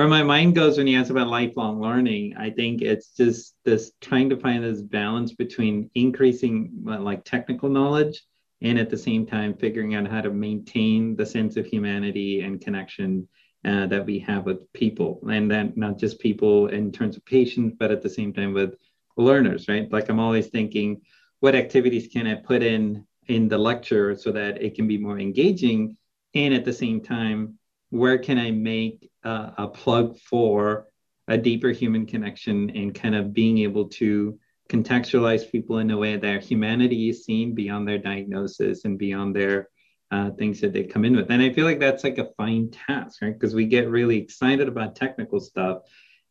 [0.00, 3.92] Where my mind goes when you ask about lifelong learning, I think it's just this
[4.00, 8.22] trying to find this balance between increasing like technical knowledge
[8.62, 12.62] and at the same time figuring out how to maintain the sense of humanity and
[12.62, 13.28] connection
[13.66, 15.20] uh, that we have with people.
[15.30, 18.76] And then not just people in terms of patients but at the same time with
[19.18, 19.92] learners right?
[19.92, 21.02] Like i'm always thinking
[21.40, 25.18] what activities can i put in in the lecture so that it can be more
[25.18, 25.98] engaging
[26.34, 27.58] and at the same time
[27.90, 30.86] where can i make uh, a plug for
[31.28, 36.16] a deeper human connection and kind of being able to contextualize people in a way
[36.16, 39.68] that humanity is seen beyond their diagnosis and beyond their
[40.10, 41.30] uh, things that they come in with.
[41.30, 43.32] And I feel like that's like a fine task, right?
[43.32, 45.82] Because we get really excited about technical stuff.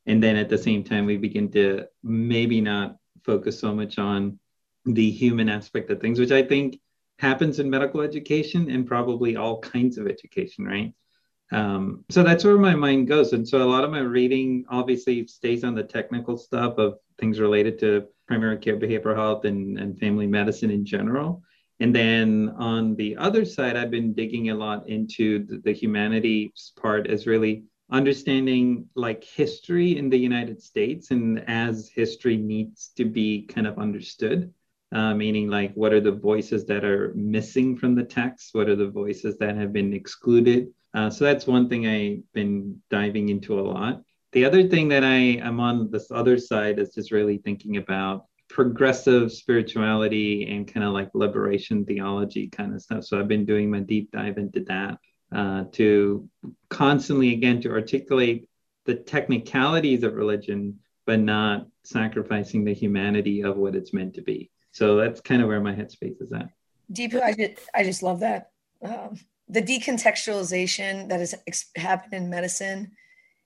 [0.06, 4.40] And then at the same time, we begin to maybe not focus so much on
[4.86, 6.80] the human aspect of things, which I think
[7.20, 10.94] happens in medical education and probably all kinds of education, right?
[11.52, 13.34] Um, so that's where my mind goes.
[13.34, 17.40] And so a lot of my reading obviously stays on the technical stuff of things
[17.40, 21.42] related to primary care behavioral health and, and family medicine in general.
[21.80, 26.74] And then on the other side, I've been digging a lot into the, the humanities
[26.80, 33.06] part as really understanding like history in the United States and as history needs to
[33.06, 34.54] be kind of understood.
[34.92, 38.76] Uh, meaning like what are the voices that are missing from the text what are
[38.76, 43.60] the voices that have been excluded uh, so that's one thing I've been diving into
[43.60, 44.02] a lot.
[44.32, 48.26] The other thing that I am on this other side is just really thinking about
[48.50, 53.04] progressive spirituality and kind of like liberation theology kind of stuff.
[53.04, 54.98] So I've been doing my deep dive into that
[55.32, 56.28] uh, to
[56.70, 58.50] constantly, again, to articulate
[58.86, 64.50] the technicalities of religion, but not sacrificing the humanity of what it's meant to be.
[64.72, 66.50] So that's kind of where my headspace is at.
[66.92, 68.50] Deepu, I just, I just love that.
[68.84, 69.16] Um,
[69.50, 71.36] the decontextualization that has
[71.76, 72.92] happened in medicine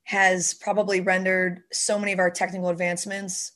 [0.04, 3.54] has probably rendered so many of our technical advancements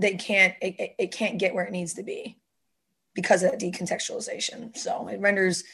[0.00, 2.38] they can't it, it can't get where it needs to be
[3.14, 4.76] because of that decontextualization.
[4.76, 5.64] So it renders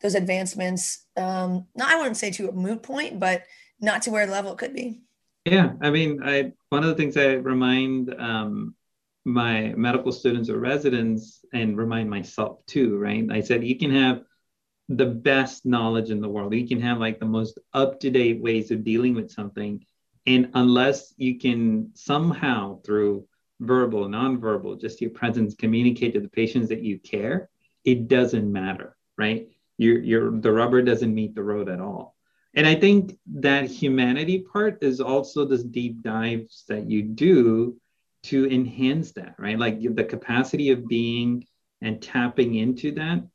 [0.00, 3.44] those advancements um not i wouldn't say to a moot point but
[3.80, 5.00] not to where the level it could be.
[5.44, 8.74] Yeah i mean i one of the things i remind um
[9.24, 13.26] my medical students or residents and remind myself too right?
[13.30, 14.22] I said you can have
[14.88, 16.54] the best knowledge in the world.
[16.54, 19.84] You can have like the most up to date ways of dealing with something.
[20.26, 23.26] And unless you can somehow, through
[23.60, 27.48] verbal, nonverbal, just your presence, communicate to the patients that you care,
[27.84, 29.48] it doesn't matter, right?
[29.78, 32.16] You're, you're, the rubber doesn't meet the road at all.
[32.54, 37.76] And I think that humanity part is also this deep dives that you do
[38.24, 39.58] to enhance that, right?
[39.58, 41.46] Like the capacity of being
[41.80, 43.26] and tapping into that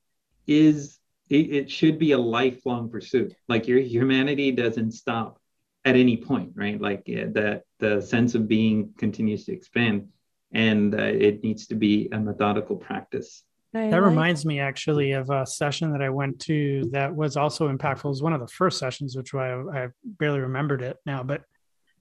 [0.45, 0.96] is
[1.29, 3.33] it, it should be a lifelong pursuit.
[3.47, 5.39] Like your humanity doesn't stop
[5.85, 6.79] at any point, right?
[6.79, 10.09] Like that the sense of being continues to expand,
[10.51, 13.43] and uh, it needs to be a methodical practice.
[13.73, 17.71] that like reminds me actually of a session that I went to that was also
[17.71, 18.05] impactful.
[18.05, 21.41] It was one of the first sessions, which I, I barely remembered it now, but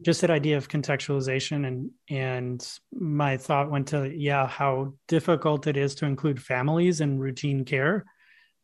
[0.03, 5.77] just that idea of contextualization and and my thought went to yeah how difficult it
[5.77, 8.05] is to include families in routine care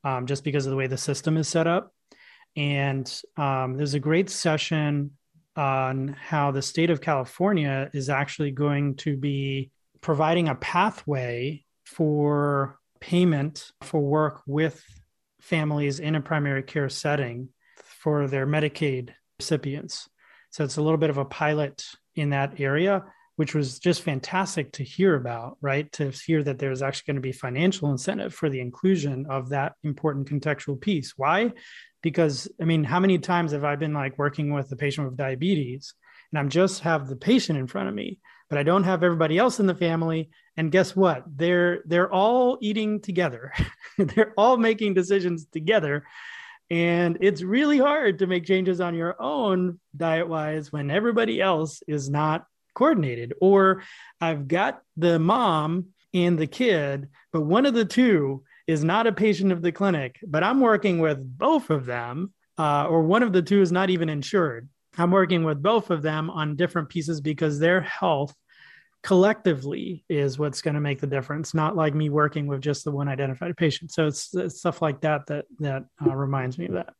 [0.05, 1.93] um, just because of the way the system is set up.
[2.57, 5.13] And um, there's a great session
[5.57, 12.79] on how the state of California is actually going to be providing a pathway for
[13.01, 14.83] payment for work with
[15.41, 17.49] families in a primary care setting
[17.83, 20.09] for their Medicaid recipients.
[20.51, 21.85] So it's a little bit of a pilot
[22.15, 23.05] in that area,
[23.37, 25.91] which was just fantastic to hear about, right?
[25.93, 29.75] To hear that there's actually going to be financial incentive for the inclusion of that
[29.83, 31.15] important contextual piece.
[31.17, 31.53] Why?
[32.03, 35.17] Because, I mean, how many times have I been like working with a patient with
[35.17, 35.95] diabetes
[36.33, 38.19] and I'm just have the patient in front of me,
[38.49, 40.31] but I don't have everybody else in the family.
[40.57, 41.25] And guess what?
[41.27, 43.53] They're they're all eating together.
[43.99, 46.05] they're all making decisions together.
[46.71, 51.83] And it's really hard to make changes on your own diet wise when everybody else
[51.87, 53.35] is not coordinated.
[53.41, 53.83] Or
[54.21, 59.13] I've got the mom and the kid, but one of the two is not a
[59.13, 63.33] patient of the clinic, but I'm working with both of them, uh, or one of
[63.33, 64.69] the two is not even insured.
[64.99, 68.35] I'm working with both of them on different pieces because their health
[69.03, 72.91] collectively is what's going to make the difference not like me working with just the
[72.91, 76.75] one identified patient so it's, it's stuff like that that that uh, reminds me of
[76.75, 76.95] that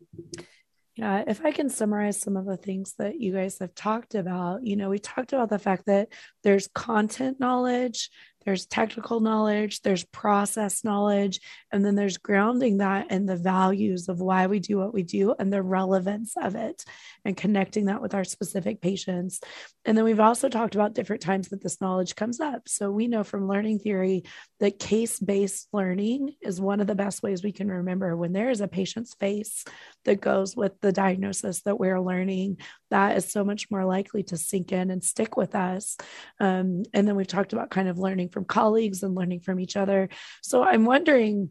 [0.95, 4.67] yeah, if I can summarize some of the things that you guys have talked about,
[4.67, 6.09] you know, we talked about the fact that
[6.43, 8.11] there's content knowledge,
[8.45, 11.41] there's technical knowledge, there's process knowledge,
[11.71, 15.35] and then there's grounding that in the values of why we do what we do
[15.39, 16.85] and the relevance of it
[17.25, 19.41] and connecting that with our specific patients.
[19.85, 22.69] And then we've also talked about different times that this knowledge comes up.
[22.69, 24.25] So we know from learning theory
[24.61, 28.51] that case based learning is one of the best ways we can remember when there
[28.51, 29.65] is a patient's face
[30.05, 32.59] that goes with the diagnosis that we're learning,
[32.91, 35.97] that is so much more likely to sink in and stick with us.
[36.41, 39.77] Um, and then we've talked about kind of learning from colleagues and learning from each
[39.77, 40.09] other.
[40.43, 41.51] So I'm wondering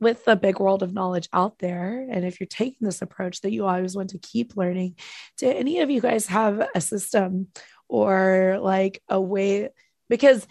[0.00, 3.52] with the big world of knowledge out there, and if you're taking this approach that
[3.52, 4.96] you always want to keep learning,
[5.38, 7.46] do any of you guys have a system
[7.88, 9.68] or like a way?
[10.08, 10.46] Because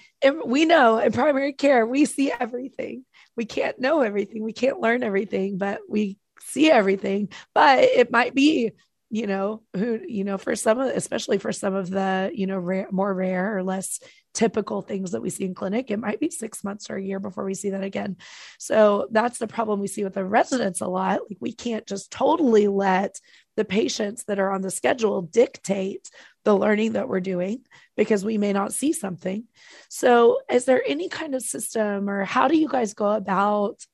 [0.45, 3.03] we know in primary care, we see everything.
[3.35, 4.43] We can't know everything.
[4.43, 7.29] We can't learn everything, but we see everything.
[7.53, 8.71] But it might be
[9.11, 12.57] you know who you know for some of especially for some of the you know
[12.57, 13.99] rare, more rare or less
[14.33, 17.19] typical things that we see in clinic it might be six months or a year
[17.19, 18.15] before we see that again.
[18.57, 21.19] So that's the problem we see with the residents a lot.
[21.29, 23.19] Like we can't just totally let
[23.57, 26.09] the patients that are on the schedule dictate
[26.45, 27.65] the learning that we're doing
[27.97, 29.43] because we may not see something.
[29.89, 33.85] So is there any kind of system or how do you guys go about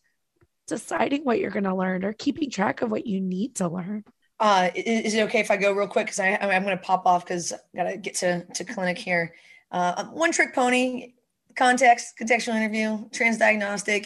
[0.68, 4.04] deciding what you're going to learn or keeping track of what you need to learn
[4.40, 6.08] uh, is, it okay if I go real quick?
[6.08, 9.34] Because I'm going to pop off because I got to get to, to clinic here.
[9.72, 11.14] Uh, one trick pony,
[11.56, 14.06] context, contextual interview, transdiagnostic,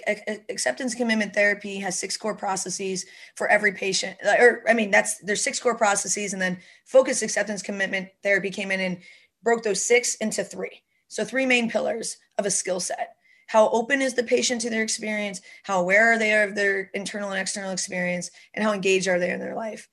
[0.50, 3.06] acceptance commitment therapy has six core processes
[3.36, 4.18] for every patient.
[4.26, 8.50] Uh, or, I mean, that's there's six core processes, and then focus acceptance commitment therapy
[8.50, 9.00] came in and
[9.44, 10.82] broke those six into three.
[11.10, 13.16] So, three main pillars of a skill set.
[13.48, 15.42] How open is the patient to their experience?
[15.64, 18.32] How aware are they of their internal and external experience?
[18.54, 19.90] And how engaged are they in their life?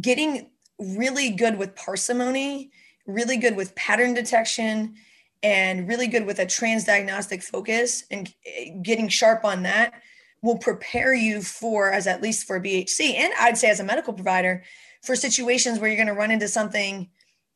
[0.00, 2.70] Getting really good with parsimony,
[3.06, 4.94] really good with pattern detection,
[5.42, 9.94] and really good with a transdiagnostic focus and eh, getting sharp on that
[10.42, 14.12] will prepare you for, as at least for BHC, and I'd say as a medical
[14.12, 14.62] provider,
[15.02, 17.10] for situations where you're going to run into something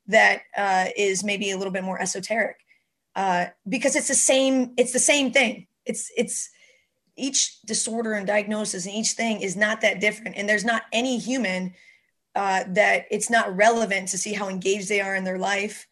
[0.06, 2.56] that uh, is maybe a little bit more esoteric,
[3.16, 4.74] uh, because it's the same.
[4.76, 5.66] It's the same thing.
[5.86, 6.50] It's it's
[7.16, 11.18] each disorder and diagnosis and each thing is not that different, and there's not any
[11.18, 11.72] human
[12.34, 15.86] uh, that it's not relevant to see how engaged they are in their life,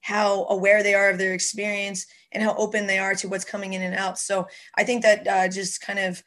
[0.00, 3.72] how aware they are of their experience, and how open they are to what's coming
[3.72, 4.18] in and out.
[4.18, 6.22] So I think that uh, just kind of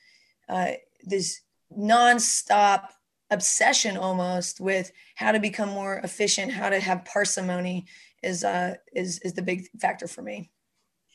[0.47, 0.71] uh,
[1.03, 1.41] this
[1.77, 2.87] nonstop
[3.29, 7.85] obsession almost with how to become more efficient, how to have parsimony
[8.23, 10.51] is uh, is is the big factor for me.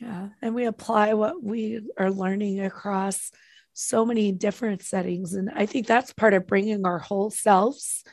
[0.01, 3.31] Yeah, and we apply what we are learning across
[3.73, 8.05] so many different settings, and I think that's part of bringing our whole selves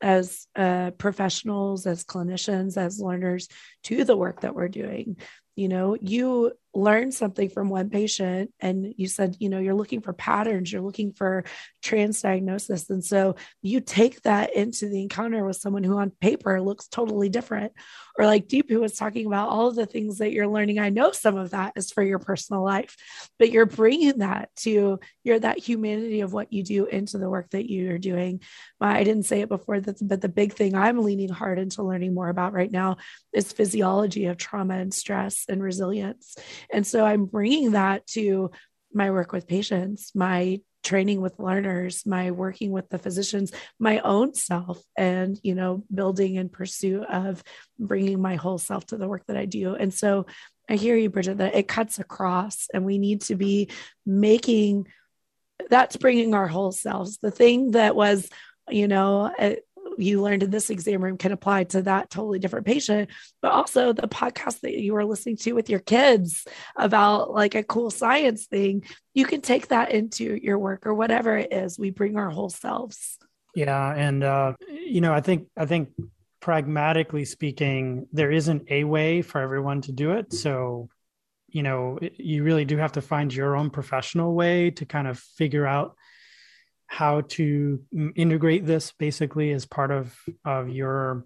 [0.00, 3.48] as uh, professionals, as clinicians, as learners
[3.84, 5.16] to the work that we're doing.
[5.56, 10.00] You know, you learn something from one patient and you said you know you're looking
[10.00, 11.44] for patterns you're looking for
[11.82, 16.60] trans diagnosis and so you take that into the encounter with someone who on paper
[16.60, 17.72] looks totally different.
[18.18, 20.78] Or like deepu was talking about all of the things that you're learning.
[20.78, 22.96] I know some of that is for your personal life
[23.38, 27.50] but you're bringing that to you're that humanity of what you do into the work
[27.50, 28.40] that you're doing.
[28.80, 32.14] Uh, I didn't say it before but the big thing i'm leaning hard into learning
[32.14, 32.96] more about right now
[33.32, 36.36] is physiology of trauma and stress and resilience
[36.72, 38.50] and so I'm bringing that to
[38.92, 44.34] my work with patients, my training with learners, my working with the physicians, my own
[44.34, 47.42] self, and, you know, building in pursuit of
[47.78, 49.74] bringing my whole self to the work that I do.
[49.74, 50.26] And so
[50.68, 53.70] I hear you, Bridget, that it cuts across and we need to be
[54.06, 54.86] making
[55.68, 57.18] that's bringing our whole selves.
[57.18, 58.28] The thing that was,
[58.68, 59.30] you know,
[59.98, 63.10] you learned in this exam room can apply to that totally different patient
[63.42, 67.62] but also the podcast that you were listening to with your kids about like a
[67.62, 68.82] cool science thing
[69.14, 71.78] you can take that into your work or whatever it is.
[71.78, 73.18] We bring our whole selves.
[73.54, 75.88] Yeah and uh you know i think i think
[76.40, 80.32] pragmatically speaking there isn't a way for everyone to do it.
[80.32, 80.88] So
[81.48, 85.18] you know you really do have to find your own professional way to kind of
[85.18, 85.96] figure out
[86.90, 87.80] how to
[88.16, 90.12] integrate this basically as part of
[90.44, 91.24] of your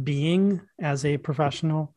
[0.00, 1.94] being as a professional.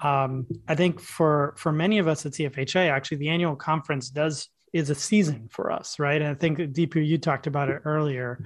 [0.00, 4.48] Um, i think for for many of us at cfha actually the annual conference does
[4.72, 6.22] is a season for us right?
[6.22, 8.42] And i think deepu you talked about it earlier.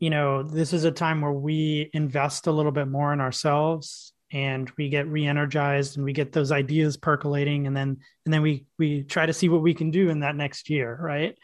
[0.00, 4.12] You know this is a time where we invest a little bit more in ourselves
[4.32, 8.66] and we get re-energized and we get those ideas percolating and then and then we
[8.78, 11.38] we try to see what we can do in that next year right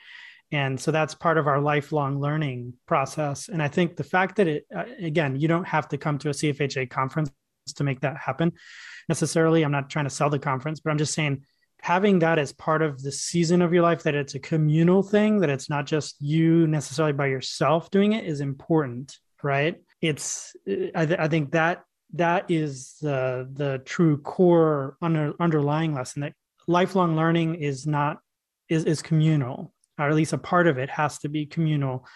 [0.52, 3.48] and so that's part of our lifelong learning process.
[3.48, 6.28] And i think the fact that it uh, again you don't have to come to
[6.30, 7.30] a cfha conference
[7.76, 8.52] to make that happen
[9.08, 9.62] necessarily.
[9.64, 11.44] I'm not trying to sell the conference but i'm just saying
[11.82, 15.40] having that as part of the season of your life that it's a communal thing
[15.40, 19.80] that it's not just you necessarily by yourself doing it is important right?
[20.00, 21.84] It's i, th- I think that
[22.14, 26.32] that is the the true core under, underlying lesson that
[26.66, 28.18] lifelong learning is not
[28.68, 32.06] is, is communal or at least a part of it has to be communal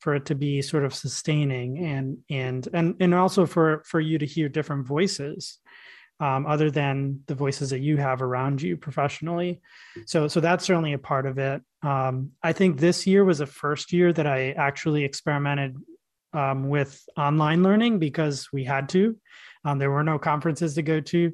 [0.00, 4.18] for it to be sort of sustaining and and and and also for for you
[4.18, 5.58] to hear different voices
[6.20, 9.60] um, other than the voices that you have around you professionally.
[10.06, 11.62] So so that's certainly a part of it.
[11.82, 15.76] Um, i think this year was the first year that i actually experimented
[16.34, 19.16] um, with online learning because we had to.
[19.64, 21.32] Um, there were no conferences to go to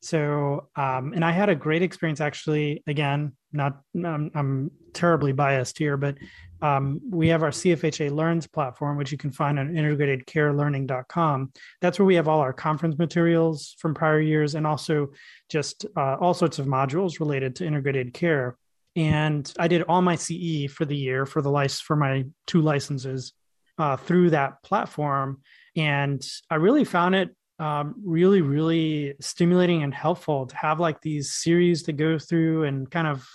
[0.00, 5.78] so um, and i had a great experience actually again not I'm, I'm terribly biased
[5.78, 6.16] here, but
[6.62, 11.52] um, we have our CFHA Learns platform, which you can find on integratedcarelearning.com.
[11.80, 15.08] That's where we have all our conference materials from prior years and also
[15.48, 18.56] just uh, all sorts of modules related to integrated care.
[18.96, 22.62] And I did all my CE for the year for the license for my two
[22.62, 23.32] licenses
[23.78, 25.42] uh, through that platform,
[25.76, 31.34] and I really found it um, really, really stimulating and helpful to have like these
[31.34, 33.26] series to go through and kind of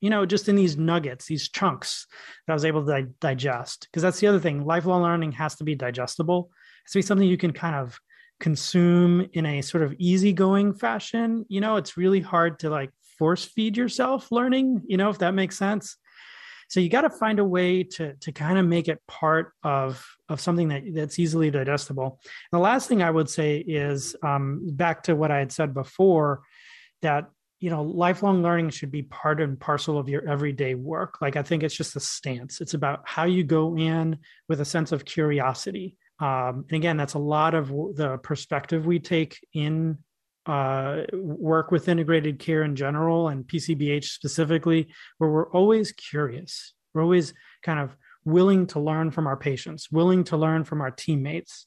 [0.00, 2.06] you know, just in these nuggets, these chunks
[2.46, 3.88] that I was able to di- digest.
[3.90, 4.64] Because that's the other thing.
[4.64, 6.50] Lifelong learning has to be digestible.
[6.50, 7.98] It has to be something you can kind of
[8.40, 11.44] consume in a sort of easygoing fashion.
[11.48, 15.34] You know, it's really hard to like force feed yourself learning, you know, if that
[15.34, 15.96] makes sense.
[16.68, 20.04] So you got to find a way to to kind of make it part of
[20.28, 22.20] of something that that's easily digestible.
[22.24, 25.74] And the last thing I would say is um, back to what I had said
[25.74, 26.42] before
[27.02, 31.20] that you know lifelong learning should be part and parcel of your everyday work.
[31.20, 32.60] Like i think it's just a stance.
[32.60, 35.96] It's about how you go in with a sense of curiosity.
[36.20, 39.98] Um, and again that's a lot of the perspective we take in
[40.48, 44.88] uh, work with integrated care in general and pcbh specifically
[45.18, 50.24] where we're always curious we're always kind of willing to learn from our patients willing
[50.24, 51.66] to learn from our teammates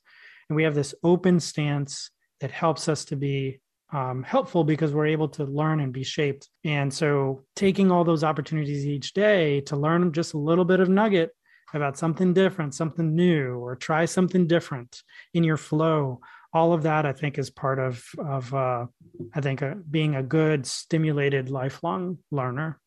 [0.49, 2.09] and we have this open stance
[2.41, 3.61] that helps us to be
[3.93, 6.49] um, helpful because we're able to learn and be shaped.
[6.63, 10.89] And so, taking all those opportunities each day to learn just a little bit of
[10.89, 11.31] nugget
[11.73, 15.01] about something different, something new, or try something different
[15.33, 16.19] in your flow.
[16.53, 18.85] All of that, I think, is part of of uh,
[19.33, 22.79] I think uh, being a good, stimulated, lifelong learner.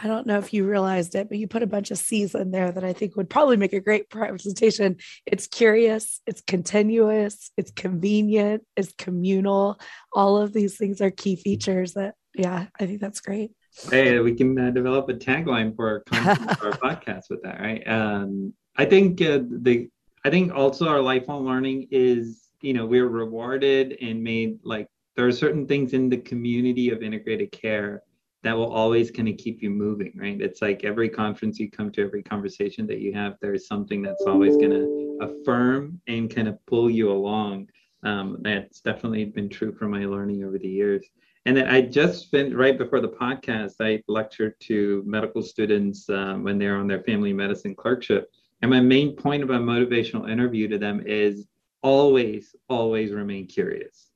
[0.00, 2.50] I don't know if you realized it, but you put a bunch of C's in
[2.50, 4.96] there that I think would probably make a great presentation.
[5.26, 9.80] It's curious, it's continuous, it's convenient, it's communal.
[10.12, 13.52] All of these things are key features that, yeah, I think that's great.
[13.90, 16.18] Hey, we can uh, develop a tagline for our,
[16.62, 17.86] our podcast with that, right?
[17.86, 19.88] Um, I think uh, the,
[20.24, 25.26] I think also our lifelong learning is, you know, we're rewarded and made like there
[25.26, 28.02] are certain things in the community of integrated care
[28.44, 30.40] that will always kind of keep you moving, right?
[30.40, 34.22] It's like every conference you come to, every conversation that you have, there's something that's
[34.26, 37.68] always going to affirm and kind of pull you along.
[38.04, 41.04] Um, that's definitely been true for my learning over the years.
[41.46, 46.44] And then I just been right before the podcast, I lectured to medical students um,
[46.44, 48.30] when they're on their family medicine clerkship.
[48.62, 51.46] And my main point about motivational interview to them is
[51.82, 54.08] always, always remain curious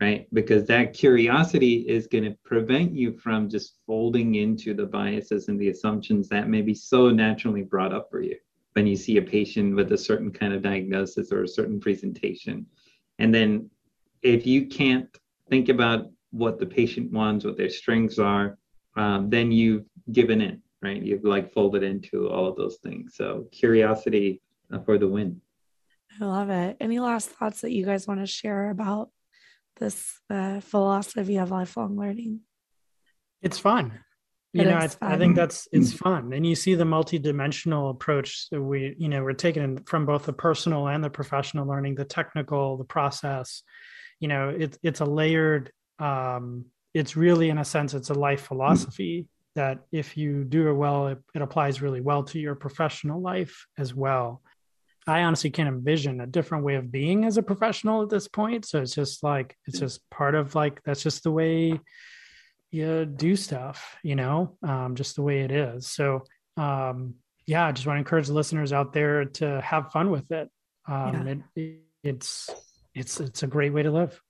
[0.00, 0.26] right?
[0.32, 5.58] Because that curiosity is going to prevent you from just folding into the biases and
[5.58, 8.36] the assumptions that may be so naturally brought up for you
[8.72, 12.66] when you see a patient with a certain kind of diagnosis or a certain presentation.
[13.18, 13.70] And then
[14.22, 15.08] if you can't
[15.48, 18.58] think about what the patient wants, what their strengths are,
[18.96, 21.00] um, then you've given in, right?
[21.00, 23.14] You've like folded into all of those things.
[23.14, 24.40] So curiosity
[24.72, 25.40] uh, for the win.
[26.20, 26.76] I love it.
[26.80, 29.10] Any last thoughts that you guys want to share about
[29.78, 32.40] this uh, philosophy of lifelong learning?
[33.42, 34.00] It's fun.
[34.52, 38.48] You it know, I, I, think that's it's fun, and you see the multi-dimensional approach
[38.50, 42.04] that we, you know, we're taking from both the personal and the professional learning, the
[42.04, 43.64] technical, the process.
[44.20, 45.72] You know, it's it's a layered.
[45.98, 50.74] Um, it's really, in a sense, it's a life philosophy that if you do it
[50.74, 54.40] well, it, it applies really well to your professional life as well.
[55.06, 58.64] I honestly can't envision a different way of being as a professional at this point.
[58.64, 61.78] So it's just like it's just part of like that's just the way
[62.70, 65.88] you do stuff, you know, um, just the way it is.
[65.88, 66.24] So
[66.56, 67.14] um,
[67.46, 70.48] yeah, I just want to encourage the listeners out there to have fun with it.
[70.88, 71.62] Um, yeah.
[71.62, 72.50] it, it's
[72.94, 74.20] it's it's a great way to live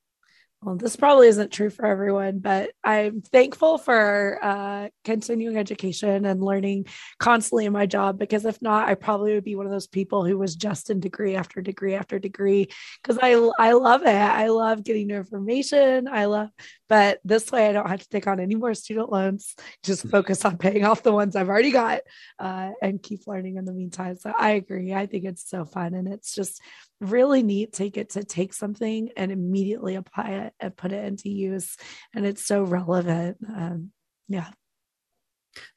[0.64, 6.42] well, this probably isn't true for everyone, but I'm thankful for uh, continuing education and
[6.42, 6.86] learning
[7.18, 10.24] constantly in my job because if not, I probably would be one of those people
[10.24, 12.68] who was just in degree after degree after degree
[13.02, 14.08] because I I love it.
[14.08, 16.08] I love getting new information.
[16.08, 16.48] I love,
[16.88, 19.54] but this way I don't have to take on any more student loans.
[19.82, 22.00] Just focus on paying off the ones I've already got
[22.38, 24.16] uh, and keep learning in the meantime.
[24.16, 24.94] So I agree.
[24.94, 26.62] I think it's so fun and it's just
[27.00, 31.28] really neat to get to take something and immediately apply it and put it into
[31.28, 31.76] use.
[32.14, 33.38] And it's so relevant.
[33.48, 33.90] Um,
[34.28, 34.50] yeah.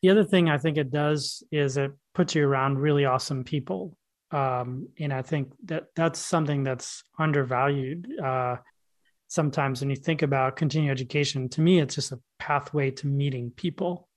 [0.02, 3.98] The other thing I think it does is it puts you around really awesome people.
[4.32, 8.08] Um, and I think that that's something that's undervalued.
[8.20, 8.58] Uh,
[9.28, 13.52] sometimes when you think about continuing education, to me, it's just a pathway to meeting
[13.52, 14.08] people.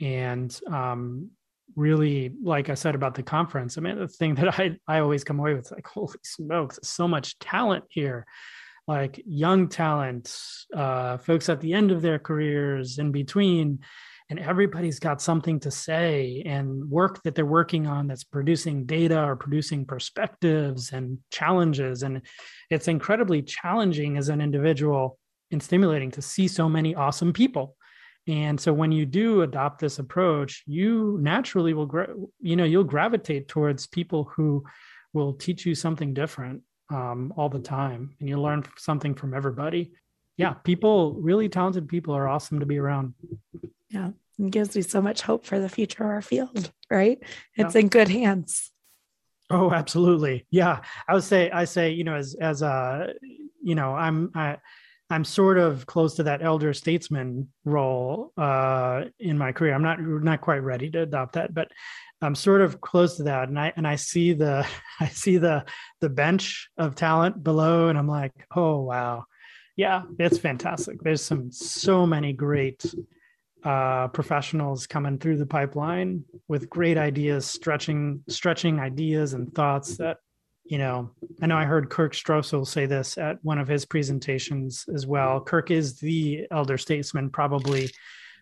[0.00, 1.30] And um,
[1.74, 5.24] really, like I said about the conference, I mean, the thing that I, I always
[5.24, 8.26] come away with like, holy smokes, so much talent here.
[8.88, 10.32] Like young talent,
[10.72, 13.80] uh, folks at the end of their careers, in between,
[14.30, 19.22] and everybody's got something to say and work that they're working on that's producing data
[19.22, 22.02] or producing perspectives and challenges.
[22.02, 22.22] And
[22.70, 25.18] it's incredibly challenging as an individual
[25.52, 27.76] and stimulating to see so many awesome people
[28.28, 32.84] and so when you do adopt this approach you naturally will gra- you know you'll
[32.84, 34.64] gravitate towards people who
[35.12, 39.92] will teach you something different um, all the time and you learn something from everybody.
[40.36, 43.14] Yeah people really talented people are awesome to be around.
[43.90, 47.18] Yeah it gives me so much hope for the future of our field right?
[47.54, 47.80] It's yeah.
[47.80, 48.70] in good hands.
[49.48, 50.46] Oh absolutely.
[50.50, 53.14] Yeah i would say i say you know as as a
[53.62, 54.58] you know i'm i
[55.08, 59.74] I'm sort of close to that elder statesman role uh, in my career.
[59.74, 61.68] I'm not not quite ready to adopt that, but
[62.20, 63.48] I'm sort of close to that.
[63.48, 64.66] And I and I see the
[65.00, 65.64] I see the
[66.00, 69.24] the bench of talent below, and I'm like, oh wow,
[69.76, 71.00] yeah, it's fantastic.
[71.00, 72.84] There's some so many great
[73.62, 80.18] uh, professionals coming through the pipeline with great ideas, stretching stretching ideas and thoughts that
[80.68, 81.10] you know,
[81.40, 85.40] I know I heard Kirk Strosahl say this at one of his presentations as well.
[85.40, 87.90] Kirk is the elder statesman, probably,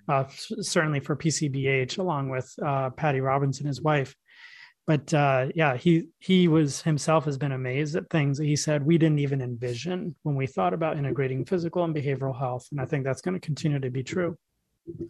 [0.08, 0.24] uh,
[0.60, 4.14] certainly for PCBH, along with uh, Patty Robinson, his wife.
[4.86, 8.84] But uh, yeah, he he was himself has been amazed at things that he said
[8.84, 12.84] we didn't even envision when we thought about integrating physical and behavioral health, and I
[12.84, 14.36] think that's going to continue to be true.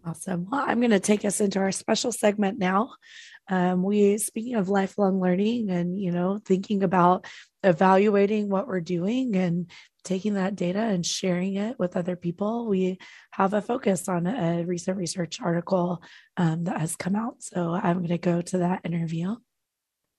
[0.04, 0.46] Awesome.
[0.50, 2.92] Well, I'm going to take us into our special segment now.
[3.48, 7.26] Um, we, speaking of lifelong learning and, you know, thinking about
[7.62, 9.70] evaluating what we're doing and
[10.04, 12.98] taking that data and sharing it with other people, we
[13.32, 16.02] have a focus on a recent research article
[16.36, 17.42] um, that has come out.
[17.42, 19.36] So I'm going to go to that interview.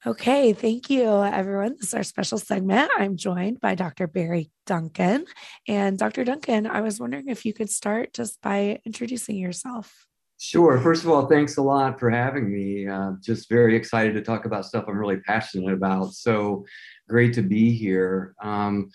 [0.07, 1.77] Okay, thank you, everyone.
[1.79, 2.91] This is our special segment.
[2.95, 4.05] I'm joined by Dr.
[4.05, 5.25] Barry Duncan.
[5.67, 6.23] And Dr.
[6.23, 10.05] Duncan, I was wondering if you could start just by introducing yourself.
[10.39, 10.79] Sure.
[10.79, 12.87] First of all, thanks a lot for having me.
[12.87, 16.13] Uh, just very excited to talk about stuff I'm really passionate about.
[16.13, 16.65] So
[17.09, 18.35] great to be here.
[18.43, 18.91] Um,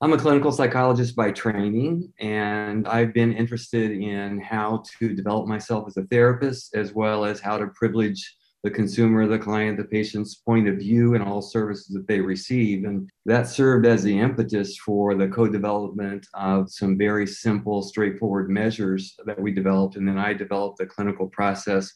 [0.00, 5.84] I'm a clinical psychologist by training, and I've been interested in how to develop myself
[5.86, 10.34] as a therapist as well as how to privilege the consumer, the client, the patient's
[10.34, 12.84] point of view and all services that they receive.
[12.84, 18.50] And that served as the impetus for the co development of some very simple, straightforward
[18.50, 19.96] measures that we developed.
[19.96, 21.92] And then I developed the clinical process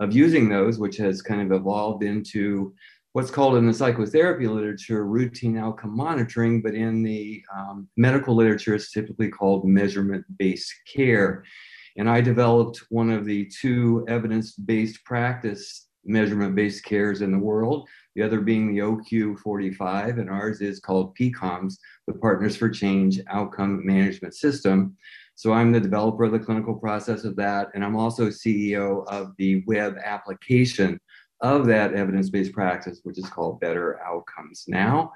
[0.00, 2.74] of using those, which has kind of evolved into
[3.12, 8.74] what's called in the psychotherapy literature routine outcome monitoring, but in the um, medical literature,
[8.74, 11.44] it's typically called measurement based care.
[11.98, 17.38] And I developed one of the two evidence based practice measurement based cares in the
[17.38, 23.20] world, the other being the OQ45, and ours is called PCOMS, the Partners for Change
[23.28, 24.96] Outcome Management System.
[25.34, 29.32] So I'm the developer of the clinical process of that, and I'm also CEO of
[29.38, 31.00] the web application
[31.40, 35.12] of that evidence-based practice, which is called Better Outcomes Now.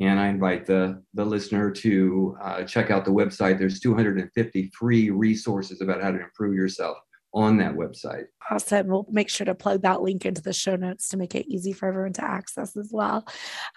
[0.00, 3.58] And I invite the, the listener to uh, check out the website.
[3.58, 6.98] There's 250 free resources about how to improve yourself
[7.34, 8.24] on that website.
[8.50, 8.86] Awesome.
[8.86, 11.72] We'll make sure to plug that link into the show notes to make it easy
[11.72, 13.28] for everyone to access as well.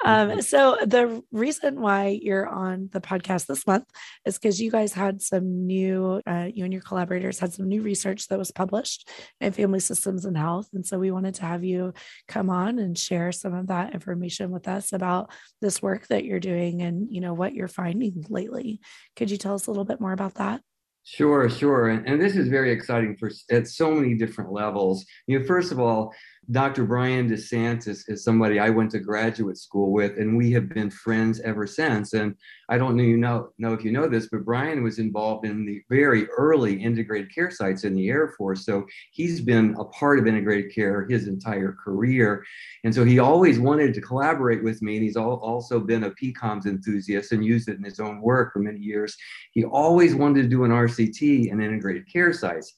[0.06, 0.40] Um, mm-hmm.
[0.40, 3.84] so, the reason why you're on the podcast this month
[4.26, 7.82] is because you guys had some new, uh, you and your collaborators had some new
[7.82, 9.10] research that was published
[9.42, 10.70] in Family Systems and Health.
[10.74, 11.94] And so, we wanted to have you
[12.30, 16.40] come on and share some of that information with us about this work that you're
[16.40, 18.80] doing and, you know, what you're finding lately.
[19.18, 20.62] Could you tell us a little bit more about that?
[21.04, 21.90] Sure, sure.
[21.90, 25.04] And, and, this is very exciting for at so many different levels.
[25.26, 26.14] You know, first of all,
[26.50, 26.86] Dr.
[26.86, 31.40] Brian DeSantis is somebody I went to graduate school with, and we have been friends
[31.42, 32.14] ever since.
[32.14, 32.36] And
[32.68, 35.66] I don't know you know know if you know this, but Brian was involved in
[35.66, 38.66] the very early integrated care sites in the Air Force.
[38.66, 42.44] So he's been a part of integrated care his entire career,
[42.84, 44.96] and so he always wanted to collaborate with me.
[44.96, 48.60] And he's also been a PCOMS enthusiast and used it in his own work for
[48.60, 49.16] many years.
[49.52, 52.74] He always wanted to do an RCT in integrated care sites.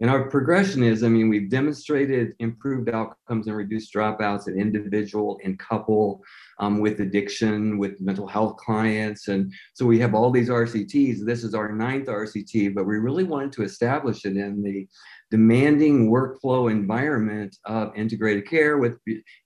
[0.00, 5.38] And our progression is, I mean, we've demonstrated improved outcomes and reduced dropouts in individual
[5.44, 6.20] and couple
[6.58, 9.28] um, with addiction, with mental health clients.
[9.28, 11.24] And so we have all these RCTs.
[11.24, 14.88] This is our ninth RCT, but we really wanted to establish it in the
[15.30, 18.98] demanding workflow environment of integrated care with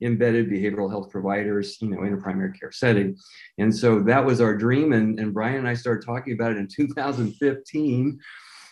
[0.03, 3.17] embedded behavioral health providers, you know, in a primary care setting.
[3.59, 4.93] And so that was our dream.
[4.93, 8.19] And, and Brian and I started talking about it in 2015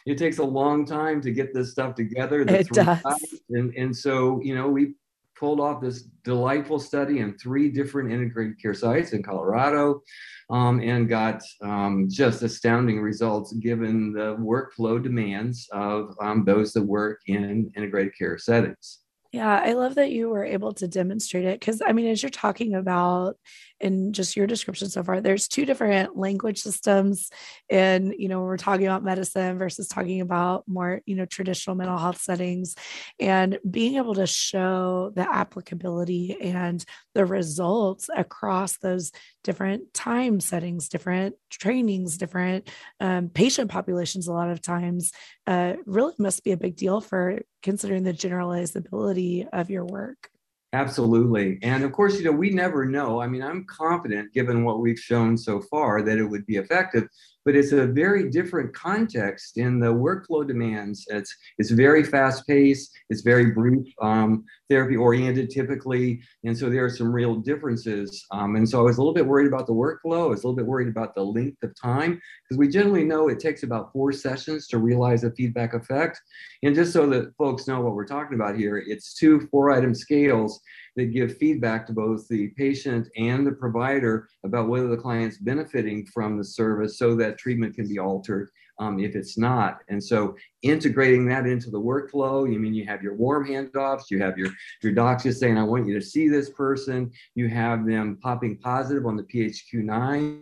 [0.06, 2.42] it takes a long time to get this stuff together.
[2.42, 3.02] It does.
[3.50, 4.94] And, and so, you know, we
[5.38, 10.02] pulled off this delightful study in three different integrated care sites in Colorado
[10.48, 16.82] um, and got um, just astounding results given the workflow demands of um, those that
[16.82, 19.00] work in integrated care settings.
[19.32, 22.30] Yeah, I love that you were able to demonstrate it because I mean, as you're
[22.30, 23.36] talking about
[23.80, 27.30] in just your description so far, there's two different language systems.
[27.70, 31.98] And, you know, we're talking about medicine versus talking about more, you know, traditional mental
[31.98, 32.74] health settings
[33.20, 39.12] and being able to show the applicability and the results across those
[39.44, 42.68] different time settings, different trainings, different
[43.00, 45.12] um, patient populations, a lot of times,
[45.46, 50.30] uh, really must be a big deal for considering the generalizability of your work.
[50.76, 51.58] Absolutely.
[51.62, 53.18] And of course, you know, we never know.
[53.22, 57.08] I mean, I'm confident, given what we've shown so far, that it would be effective
[57.46, 61.06] but it's a very different context in the workflow demands.
[61.08, 62.90] It's it's very fast paced.
[63.08, 68.26] It's very brief, um, therapy oriented typically, and so there are some real differences.
[68.32, 70.24] Um, and so I was a little bit worried about the workflow.
[70.24, 73.28] I was a little bit worried about the length of time because we generally know
[73.28, 76.20] it takes about four sessions to realize a feedback effect.
[76.64, 79.94] And just so that folks know what we're talking about here, it's two four item
[79.94, 80.60] scales
[80.96, 86.06] that give feedback to both the patient and the provider about whether the client's benefiting
[86.06, 89.78] from the service so that treatment can be altered um, if it's not.
[89.88, 94.20] And so integrating that into the workflow, you mean you have your warm handoffs, you
[94.20, 94.50] have your,
[94.82, 98.58] your docs just saying, I want you to see this person, you have them popping
[98.58, 100.40] positive on the PHQ-9,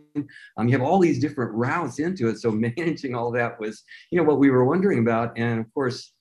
[0.56, 2.38] um, you have all these different routes into it.
[2.38, 5.36] So managing all that was, you know, what we were wondering about.
[5.38, 6.13] And of course,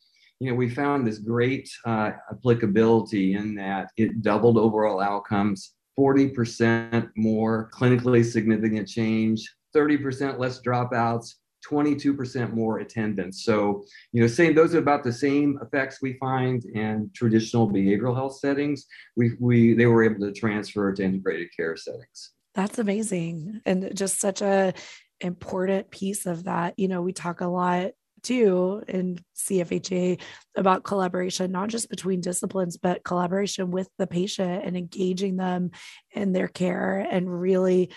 [0.44, 7.10] you know, we found this great uh, applicability in that it doubled overall outcomes, 40%
[7.16, 11.36] more clinically significant change, 30% less dropouts,
[11.66, 13.46] 22% more attendance.
[13.46, 18.14] So, you know, same those are about the same effects we find in traditional behavioral
[18.14, 18.86] health settings.
[19.16, 22.32] We, we they were able to transfer to integrated care settings.
[22.54, 23.62] That's amazing.
[23.66, 24.74] And just such a
[25.22, 26.78] important piece of that.
[26.78, 27.92] You know, we talk a lot
[28.24, 30.22] too in CFHA
[30.56, 35.72] about collaboration, not just between disciplines, but collaboration with the patient and engaging them
[36.12, 37.92] in their care and really,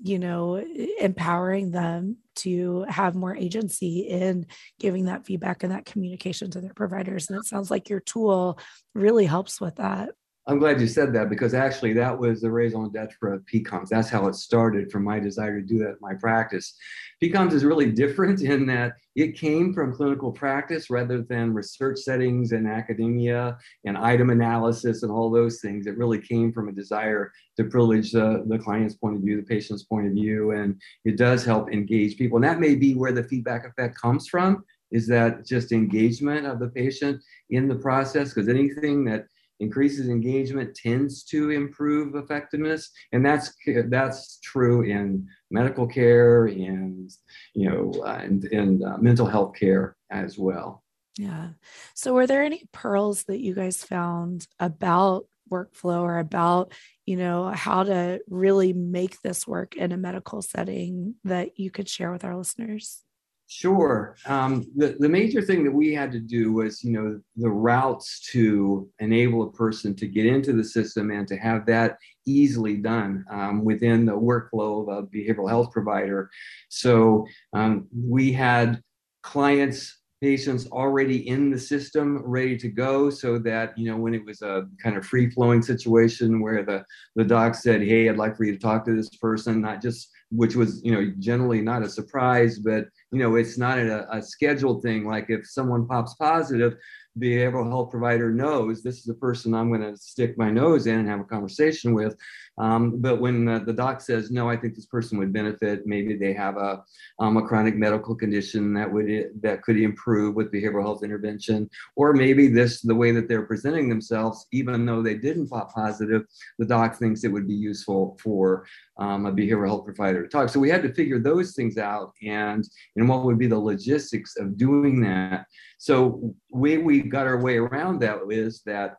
[0.00, 0.56] you know,
[1.00, 4.46] empowering them to have more agency in
[4.78, 7.28] giving that feedback and that communication to their providers.
[7.28, 8.58] And it sounds like your tool
[8.94, 10.10] really helps with that.
[10.48, 13.88] I'm glad you said that because actually that was the raison d'etre of PCOMS.
[13.88, 16.76] That's how it started from my desire to do that in my practice.
[17.20, 22.52] PCOMS is really different in that it came from clinical practice rather than research settings
[22.52, 25.88] and academia and item analysis and all those things.
[25.88, 29.42] It really came from a desire to privilege the, the client's point of view, the
[29.42, 32.36] patient's point of view, and it does help engage people.
[32.36, 36.60] And that may be where the feedback effect comes from, is that just engagement of
[36.60, 37.20] the patient
[37.50, 39.26] in the process, because anything that
[39.60, 42.90] increases engagement tends to improve effectiveness.
[43.12, 43.52] And that's
[43.88, 47.10] that's true in medical care and
[47.54, 50.82] you know uh, and, and uh, mental health care as well.
[51.18, 51.50] Yeah.
[51.94, 56.72] So were there any pearls that you guys found about workflow or about
[57.06, 61.88] you know how to really make this work in a medical setting that you could
[61.88, 63.04] share with our listeners
[63.48, 64.16] Sure.
[64.26, 68.20] Um, the, the major thing that we had to do was, you know, the routes
[68.32, 73.24] to enable a person to get into the system and to have that easily done
[73.30, 76.28] um, within the workflow of a behavioral health provider.
[76.70, 78.82] So um, we had
[79.22, 84.24] clients patients already in the system ready to go so that you know when it
[84.24, 86.82] was a kind of free flowing situation where the
[87.16, 90.08] the doc said hey i'd like for you to talk to this person not just
[90.30, 94.20] which was you know generally not a surprise but you know it's not a, a
[94.20, 96.76] scheduled thing like if someone pops positive
[97.16, 100.86] the behavioral health provider knows this is the person I'm going to stick my nose
[100.86, 102.14] in and have a conversation with.
[102.58, 106.16] Um, but when the, the, doc says, no, I think this person would benefit, maybe
[106.16, 106.82] they have a,
[107.18, 112.14] um, a chronic medical condition that would that could improve with behavioral health intervention, or
[112.14, 116.22] maybe this the way that they're presenting themselves, even though they didn't pop positive,
[116.58, 118.66] the doc thinks it would be useful for
[118.98, 120.48] um, a behavioral health provider to talk.
[120.48, 124.36] So we had to figure those things out and and what would be the logistics
[124.38, 125.46] of doing that.
[125.78, 128.96] So way we got our way around that is that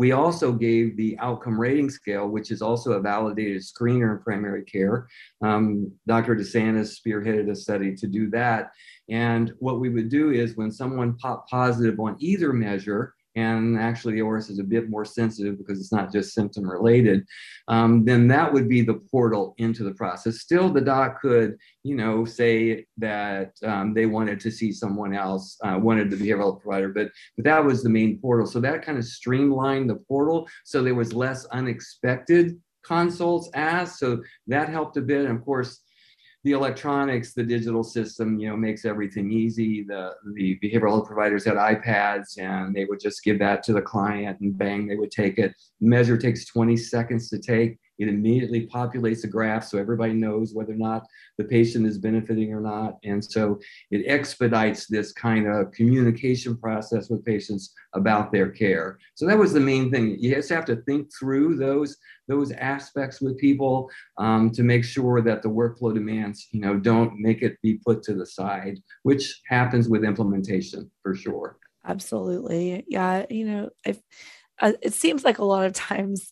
[0.00, 4.64] we also gave the outcome rating scale, which is also a validated screener in primary
[4.64, 5.06] care.
[5.42, 6.36] Um, Dr.
[6.36, 8.70] DeSantis spearheaded a study to do that.
[9.10, 14.14] And what we would do is when someone popped positive on either measure, and actually
[14.14, 17.24] the ORS is a bit more sensitive because it's not just symptom related,
[17.68, 20.40] um, then that would be the portal into the process.
[20.40, 25.56] Still, the doc could, you know, say that um, they wanted to see someone else,
[25.64, 28.46] uh, wanted the behavioral provider, but but that was the main portal.
[28.46, 33.98] So that kind of streamlined the portal, so there was less unexpected consults asked.
[33.98, 35.26] So that helped a bit.
[35.26, 35.80] And of course,
[36.42, 39.84] the electronics, the digital system, you know, makes everything easy.
[39.86, 43.82] The the behavioral health providers had iPads and they would just give that to the
[43.82, 45.54] client and bang, they would take it.
[45.80, 47.78] Measure takes 20 seconds to take.
[48.00, 51.06] It immediately populates a graph so everybody knows whether or not
[51.38, 52.96] the patient is benefiting or not.
[53.04, 58.98] And so it expedites this kind of communication process with patients about their care.
[59.14, 60.16] So that was the main thing.
[60.18, 61.96] You just have to think through those
[62.26, 67.18] those aspects with people um, to make sure that the workflow demands, you know, don't
[67.18, 71.58] make it be put to the side, which happens with implementation for sure.
[71.84, 72.84] Absolutely.
[72.86, 73.26] Yeah.
[73.28, 73.70] You know,
[74.60, 76.30] uh, it seems like a lot of times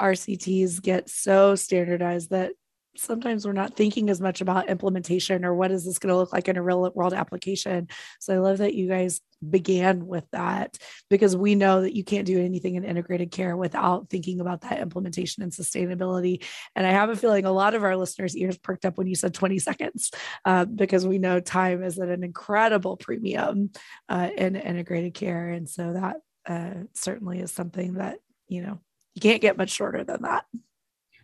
[0.00, 2.52] RCTs get so standardized that
[2.98, 6.32] sometimes we're not thinking as much about implementation or what is this going to look
[6.32, 7.88] like in a real world application.
[8.20, 10.78] So I love that you guys began with that
[11.10, 14.80] because we know that you can't do anything in integrated care without thinking about that
[14.80, 16.42] implementation and sustainability.
[16.74, 19.14] And I have a feeling a lot of our listeners' ears perked up when you
[19.14, 20.10] said 20 seconds
[20.44, 23.70] uh, because we know time is at an incredible premium
[24.08, 25.50] uh, in integrated care.
[25.50, 26.16] And so that
[26.46, 28.18] uh, certainly is something that,
[28.48, 28.80] you know,
[29.16, 30.44] you can't get much shorter than that.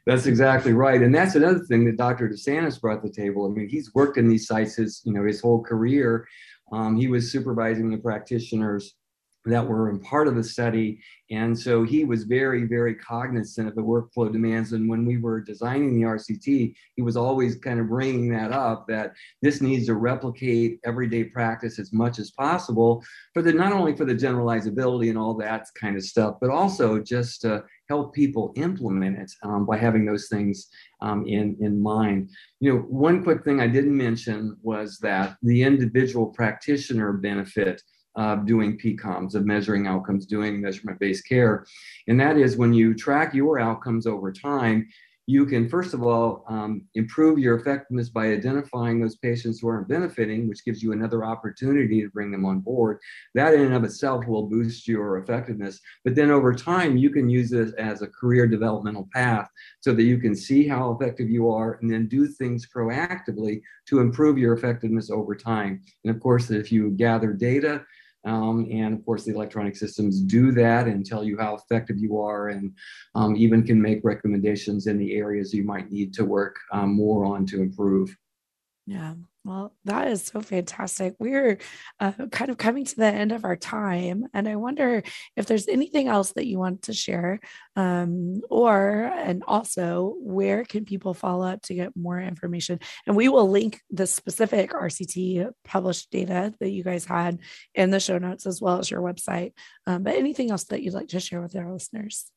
[0.04, 2.28] That's exactly right, and that's another thing that Dr.
[2.28, 3.46] DeSantis brought to the table.
[3.46, 6.26] I mean, he's worked in these sites his you know his whole career.
[6.72, 8.96] Um, he was supervising the practitioners
[9.44, 11.00] that were in part of the study.
[11.30, 14.72] And so he was very, very cognizant of the workflow demands.
[14.72, 18.86] And when we were designing the RCT, he was always kind of bringing that up
[18.88, 23.02] that this needs to replicate everyday practice as much as possible
[23.34, 27.00] for the not only for the generalizability and all that kind of stuff, but also
[27.00, 30.68] just to help people implement it um, by having those things
[31.00, 32.30] um, in, in mind.
[32.60, 37.82] You know, one quick thing I didn't mention was that the individual practitioner benefit
[38.14, 41.64] of doing PCOMs, of measuring outcomes, doing measurement based care.
[42.08, 44.88] And that is when you track your outcomes over time,
[45.26, 49.88] you can first of all um, improve your effectiveness by identifying those patients who aren't
[49.88, 52.98] benefiting, which gives you another opportunity to bring them on board.
[53.34, 55.80] That in and of itself will boost your effectiveness.
[56.04, 59.48] But then over time, you can use this as a career developmental path
[59.80, 64.00] so that you can see how effective you are and then do things proactively to
[64.00, 65.82] improve your effectiveness over time.
[66.04, 67.84] And of course, if you gather data,
[68.24, 72.20] Um, and of course, the electronic systems do that and tell you how effective you
[72.20, 72.72] are, and
[73.14, 77.24] um, even can make recommendations in the areas you might need to work um, more
[77.24, 78.16] on to improve.
[78.86, 79.14] Yeah.
[79.44, 81.14] Well, that is so fantastic.
[81.20, 81.58] We're
[82.00, 85.02] uh, kind of coming to the end of our time, and I wonder
[85.36, 87.40] if there's anything else that you want to share,
[87.76, 92.80] um, or and also where can people follow up to get more information?
[93.06, 97.38] And we will link the specific RCT published data that you guys had
[97.74, 99.52] in the show notes as well as your website.
[99.86, 102.30] Um, but anything else that you'd like to share with our listeners?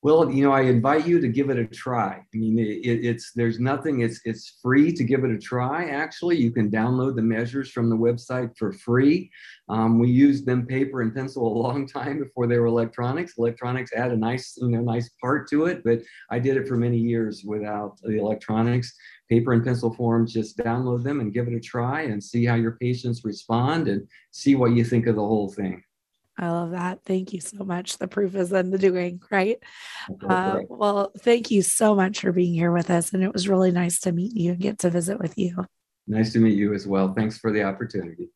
[0.00, 2.22] Well, you know, I invite you to give it a try.
[2.22, 4.02] I mean, it, it's there's nothing.
[4.02, 5.86] It's it's free to give it a try.
[5.86, 9.28] Actually, you can download the measures from the website for free.
[9.68, 13.38] Um, we used them paper and pencil a long time before they were electronics.
[13.38, 15.98] Electronics add a nice you know nice part to it, but
[16.30, 18.94] I did it for many years without the electronics.
[19.28, 20.32] Paper and pencil forms.
[20.32, 24.06] Just download them and give it a try and see how your patients respond and
[24.30, 25.82] see what you think of the whole thing.
[26.38, 27.00] I love that.
[27.04, 27.98] Thank you so much.
[27.98, 29.58] The proof is in the doing, right?
[30.28, 33.12] Uh, well, thank you so much for being here with us.
[33.12, 35.66] And it was really nice to meet you and get to visit with you.
[36.06, 37.12] Nice to meet you as well.
[37.12, 38.28] Thanks for the opportunity.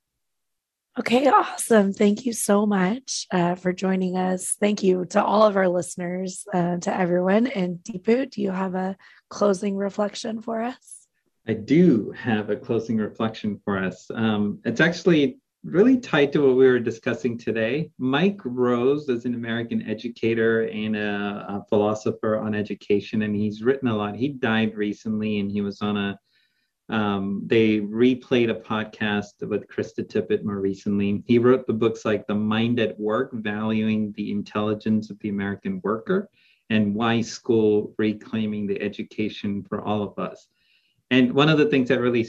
[0.99, 1.93] Okay, awesome.
[1.93, 4.57] Thank you so much uh, for joining us.
[4.61, 7.47] Thank you to all of our listeners, uh, to everyone.
[7.47, 8.97] And Deepu, do you have a
[9.31, 11.07] closing reflection for us?
[11.49, 14.11] I do have a closing reflection for us.
[14.15, 17.91] Um, it's actually really tied to what we were discussing today.
[17.99, 23.89] Mike Rose is an American educator and a, a, philosopher on education, and he's written
[23.89, 24.17] a lot.
[24.17, 26.19] He died recently, and he was on a.
[26.89, 31.23] Um, they replayed a podcast with Krista Tippett more recently.
[31.27, 35.81] He wrote the books like The Mind at Work, Valuing the Intelligence of the American
[35.85, 36.29] Worker,
[36.71, 40.49] and Why School Reclaiming the Education for All of Us.
[41.11, 42.27] And one of the things that really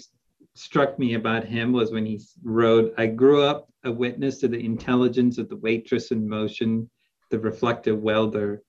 [0.55, 4.63] struck me about him was when he wrote, I grew up a witness to the
[4.63, 6.89] intelligence of the waitress in motion,
[7.31, 8.61] the reflective welder,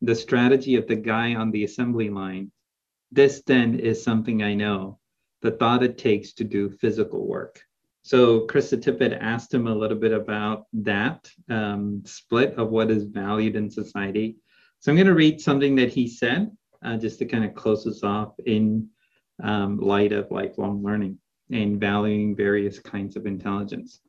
[0.00, 2.52] the strategy of the guy on the assembly line.
[3.10, 4.98] This then is something I know,
[5.42, 7.60] the thought it takes to do physical work.
[8.02, 13.04] So Krista Tippett asked him a little bit about that um, split of what is
[13.04, 14.36] valued in society.
[14.80, 16.50] So I'm going to read something that he said
[16.84, 18.88] uh, just to kind of close us off in
[19.42, 21.18] um, light of lifelong learning
[21.52, 24.00] and valuing various kinds of intelligence.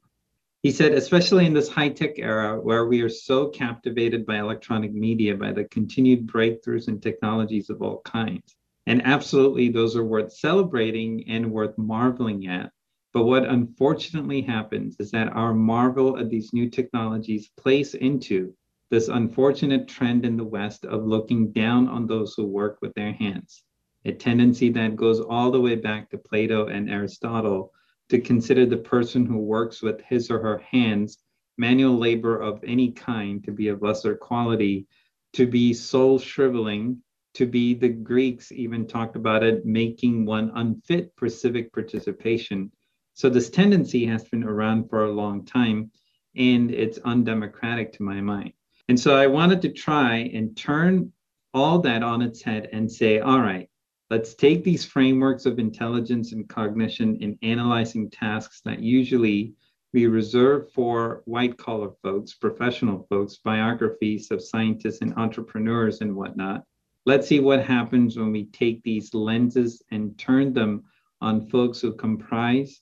[0.63, 4.93] He said, especially in this high tech era where we are so captivated by electronic
[4.93, 8.55] media, by the continued breakthroughs in technologies of all kinds.
[8.87, 12.71] And absolutely, those are worth celebrating and worth marveling at.
[13.11, 18.53] But what unfortunately happens is that our marvel at these new technologies plays into
[18.89, 23.11] this unfortunate trend in the West of looking down on those who work with their
[23.11, 23.63] hands
[24.05, 27.71] a tendency that goes all the way back to Plato and Aristotle
[28.09, 31.19] to consider the person who works with his or her hands,
[31.57, 34.87] manual labor of any kind, to be of lesser quality,
[35.33, 37.01] to be soul shriveling,
[37.33, 42.71] to be the Greeks even talked about it, making one unfit for civic participation.
[43.15, 45.91] So this tendency has been around for a long time
[46.35, 48.53] and it's undemocratic to my mind.
[48.89, 51.11] And so I wanted to try and turn
[51.53, 53.69] all that on its head and say, all right,
[54.13, 59.55] Let's take these frameworks of intelligence and cognition in analyzing tasks that usually
[59.91, 66.63] we reserve for white collar folks, professional folks, biographies of scientists and entrepreneurs and whatnot.
[67.07, 70.83] Let's see what happens when we take these lenses and turn them
[71.19, 72.81] on folks who comprise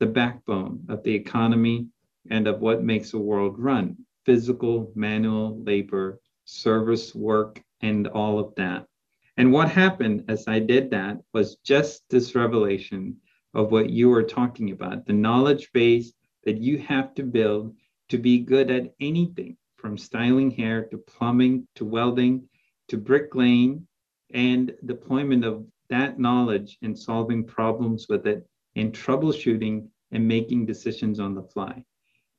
[0.00, 1.86] the backbone of the economy
[2.28, 8.52] and of what makes the world run physical, manual labor, service work, and all of
[8.56, 8.88] that.
[9.36, 13.16] And what happened as I did that was just this revelation
[13.54, 16.12] of what you were talking about the knowledge base
[16.44, 17.74] that you have to build
[18.10, 22.48] to be good at anything from styling hair to plumbing to welding
[22.88, 23.86] to bricklaying
[24.34, 31.18] and deployment of that knowledge and solving problems with it and troubleshooting and making decisions
[31.20, 31.84] on the fly.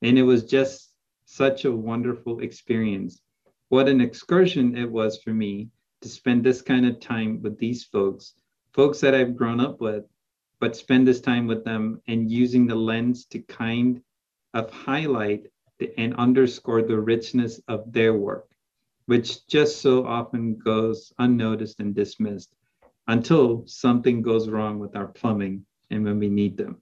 [0.02, 0.94] And it was just
[1.26, 3.22] such a wonderful experience.
[3.70, 5.70] What an excursion it was for me
[6.04, 8.36] to spend this kind of time with these folks,
[8.74, 10.04] folks that I've grown up with,
[10.60, 14.02] but spend this time with them and using the lens to kind
[14.54, 15.48] of highlight
[15.98, 18.48] and underscore the richness of their work,
[19.08, 22.54] which just so often goes unnoticed and dismissed
[23.08, 26.82] until something goes wrong with our plumbing and when we need them.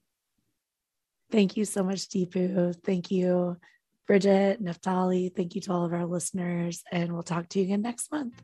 [1.32, 2.76] Thank you so much, Deepu.
[2.84, 3.57] Thank you,
[4.05, 5.34] Bridget, Naftali.
[5.34, 8.41] Thank you to all of our listeners, and we'll talk to you again next month.